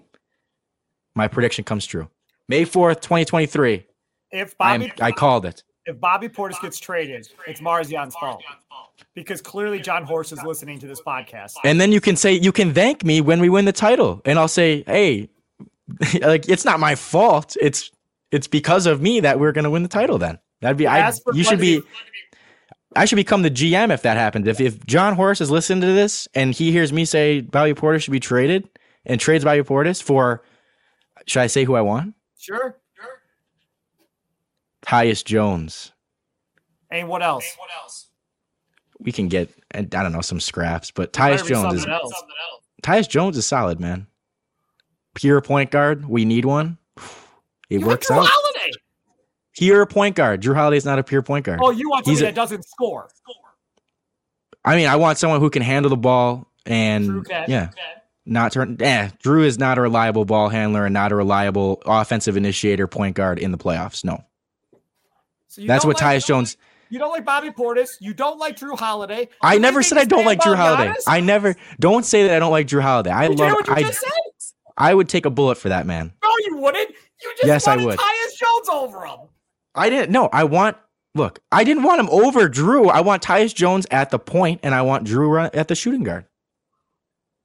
[1.16, 2.10] my prediction comes true.
[2.48, 3.86] May 4th, 2023.
[4.32, 5.64] If Bobby I called it.
[5.86, 8.44] if Bobby Portis gets traded, it's Marzion's fault
[9.14, 11.56] because clearly Jon Horst is listening to this podcast.
[11.64, 14.22] And then you can say, you can thank me when we win the title.
[14.26, 15.30] And I'll say, hey,
[16.22, 17.58] like it's not my fault.
[17.60, 17.92] It's
[18.32, 20.40] it's because of me that we're gonna win the title then.
[20.62, 21.82] That'd be I you should be
[22.96, 24.48] I should become the GM if that happened.
[24.48, 28.04] If if Jon Horst is listening to this and he hears me say Bobby Portis
[28.04, 28.70] should be traded
[29.06, 30.44] and trades Bobby Portis for
[31.28, 32.16] should I say who I want?
[32.38, 32.78] Sure.
[34.86, 35.92] Tyus Jones.
[36.90, 37.46] And what else?
[37.58, 38.08] what else
[39.00, 42.14] We can get I don't know some scraps, but Better Tyus Jones is something else.
[42.84, 44.08] Tyus Jones is solid, man.
[45.14, 46.06] Pure point guard.
[46.06, 46.78] We need one.
[47.70, 48.26] It You works out.
[48.28, 48.72] Holiday.
[49.56, 50.42] Pure point guard.
[50.42, 51.60] Jrue Holiday's not a pure point guard.
[51.62, 53.10] Oh, you want He's somebody a- that doesn't score?
[54.64, 57.46] I mean, I want someone who can handle the ball and Jrue can.
[57.50, 57.70] yeah,
[58.26, 58.78] not turn.
[58.82, 63.16] Eh, Jrue is not a reliable ball handler and not a reliable offensive initiator point
[63.16, 64.04] guard in the playoffs.
[64.06, 64.24] No,
[65.52, 66.56] So that's what like- Tyus Jones.
[66.90, 67.92] You don't like Bobby Portis.
[68.02, 69.30] You don't like Jrue Holiday.
[69.42, 70.92] I never said I don't like Jrue Holiday.
[70.92, 71.04] Giannis?
[71.08, 71.56] I never.
[71.80, 73.12] Don't say that I don't like Jrue Holiday.
[73.12, 73.50] I Did love.
[73.68, 73.92] you I?
[74.78, 76.12] I would take a bullet for that man.
[76.22, 76.90] No, you wouldn't.
[76.90, 77.98] You just Yes, I would.
[77.98, 79.20] Tyus Jones over him.
[79.76, 80.12] I didn't.
[80.12, 80.76] No, I want.
[81.16, 82.90] Look, I didn't want him over Jrue.
[82.90, 86.26] I want Tyus Jones at the point, and I want Jrue at the shooting guard.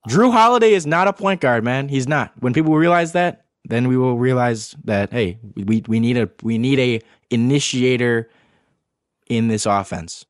[0.09, 1.89] Jrue Holiday is not a point guard, man.
[1.89, 2.33] He's not.
[2.41, 6.59] When people realize that, then we will realize that hey, we we need a we
[6.59, 7.01] need a
[7.31, 8.31] initiator
[9.29, 10.25] in this offense.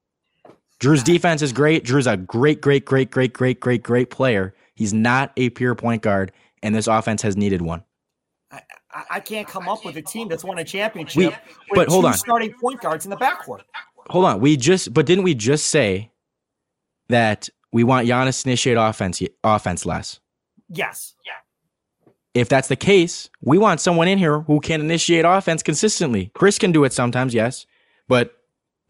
[0.78, 1.84] Jrue's defense is great.
[1.84, 4.54] Jrue's a great, great, great, great, great, great, great player.
[4.74, 6.32] He's not a pure point guard,
[6.62, 7.82] and this offense has needed one.
[8.50, 8.60] I,
[9.10, 11.16] I can't come up with a team that's won a championship.
[11.16, 11.36] We, with
[11.72, 12.14] but hold two on.
[12.14, 13.60] starting point guards in the backcourt.
[14.08, 14.40] Hold on.
[14.40, 16.10] We just, but didn't we just say
[17.08, 20.20] that we want Giannis to initiate offense, offense less?
[20.68, 21.14] Yes.
[21.24, 21.32] Yeah.
[22.36, 26.30] If that's the case, we want someone in here who can initiate offense consistently.
[26.34, 27.64] Khris can do it sometimes, yes,
[28.08, 28.34] but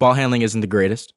[0.00, 1.14] ball handling isn't the greatest.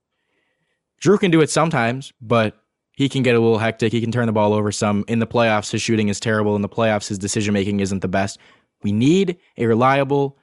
[1.02, 2.56] Jrue can do it sometimes, but
[2.92, 3.92] he can get a little hectic.
[3.92, 5.06] He can turn the ball over some.
[5.08, 6.56] In the playoffs, his shooting is terrible.
[6.56, 8.38] In the playoffs, his decision making isn't the best.
[8.84, 10.38] We need a reliable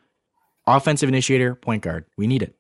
[0.66, 2.04] offensive initiator point guard.
[2.16, 2.56] We need it.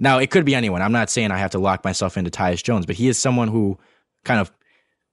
[0.00, 0.80] Now, it could be anyone.
[0.80, 3.48] I'm not saying I have to lock myself into Tyus Jones, but he is someone
[3.48, 3.78] who
[4.24, 4.50] kind of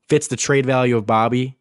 [0.08, 1.58] fits the trade value of Bobby.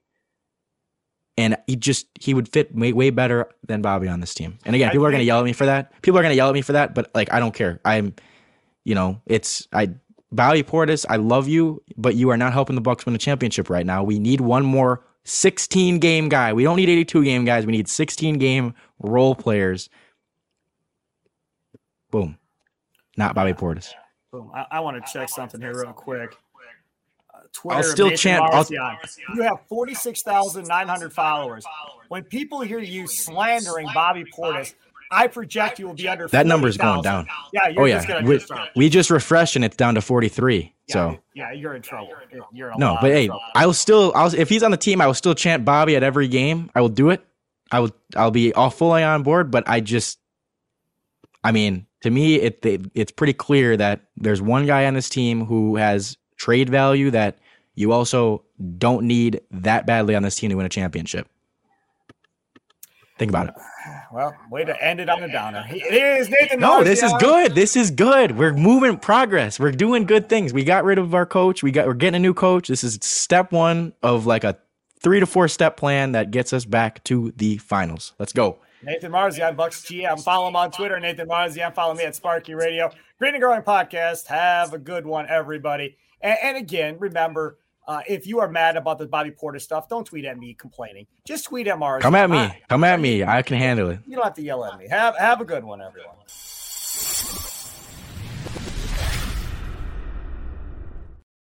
[1.38, 4.58] And he just he would fit way, way better than Bobby on this team.
[4.66, 5.92] And again, I people are going to yell at me for that.
[6.02, 7.80] People are going to yell at me for that, but like I don't care.
[7.84, 8.14] I'm,
[8.84, 9.94] you know, it's I
[10.32, 11.06] Bobby Portis.
[11.08, 14.02] I love you, but you are not helping the Bucks win a championship right now.
[14.02, 16.52] We need one more 16 game guy.
[16.52, 17.64] We don't need 82 game guys.
[17.66, 19.88] We need 16 game role players.
[22.10, 22.36] Boom.
[23.16, 23.92] Not Bobby Portis.
[24.32, 24.50] Boom.
[24.54, 26.36] I, I want to check something here real quick.
[27.52, 27.82] Twitter.
[27.82, 28.66] still Nathan chant- I'll-
[29.34, 31.64] You have 46,900 followers.
[32.08, 34.74] When people hear you slandering Bobby Portis,
[35.10, 37.26] I project you will be under That number's going 40,000.
[37.26, 37.34] down.
[37.52, 38.68] Yeah, Oh yeah, just we, just start.
[38.76, 40.74] we just refreshed and it's down to 43.
[40.90, 42.10] So yeah, you're in trouble.
[42.52, 43.42] You're in a no, but hey, trouble.
[43.54, 44.12] I will still.
[44.14, 46.70] I'll if he's on the team, I will still chant Bobby at every game.
[46.74, 47.22] I will do it.
[47.70, 47.90] I will.
[48.16, 49.50] I'll be all fully on board.
[49.50, 50.18] But I just,
[51.44, 55.10] I mean, to me, it, it it's pretty clear that there's one guy on this
[55.10, 57.38] team who has trade value that
[57.74, 58.42] you also
[58.78, 61.28] don't need that badly on this team to win a championship.
[63.18, 63.54] Think about it.
[64.12, 65.64] Well, way to end it on a downer.
[65.68, 66.60] It is Nathan.
[66.60, 67.54] No, this is good.
[67.54, 68.38] This is good.
[68.38, 69.58] We're moving progress.
[69.58, 70.52] We're doing good things.
[70.52, 71.62] We got rid of our coach.
[71.62, 72.68] We got we're getting a new coach.
[72.68, 74.56] This is step one of like a
[75.00, 78.14] three to four step plan that gets us back to the finals.
[78.18, 78.58] Let's go.
[78.82, 80.22] Nathan Marzion, Bucks GM.
[80.22, 81.74] Follow him on Twitter, Nathan Marzion.
[81.74, 82.90] Follow me at Sparky Radio.
[83.18, 84.26] Green and Growing Podcast.
[84.26, 85.96] Have a good one, everybody.
[86.20, 90.04] And, and again, remember, uh, if you are mad about the Bobby Portis stuff, don't
[90.04, 91.06] tweet at me complaining.
[91.24, 92.02] Just tweet at Mars.
[92.02, 92.50] Come at me.
[92.68, 93.24] Come at me.
[93.24, 94.00] I can handle it.
[94.06, 94.88] You don't have to yell at me.
[94.88, 96.16] Have have a good one, everyone.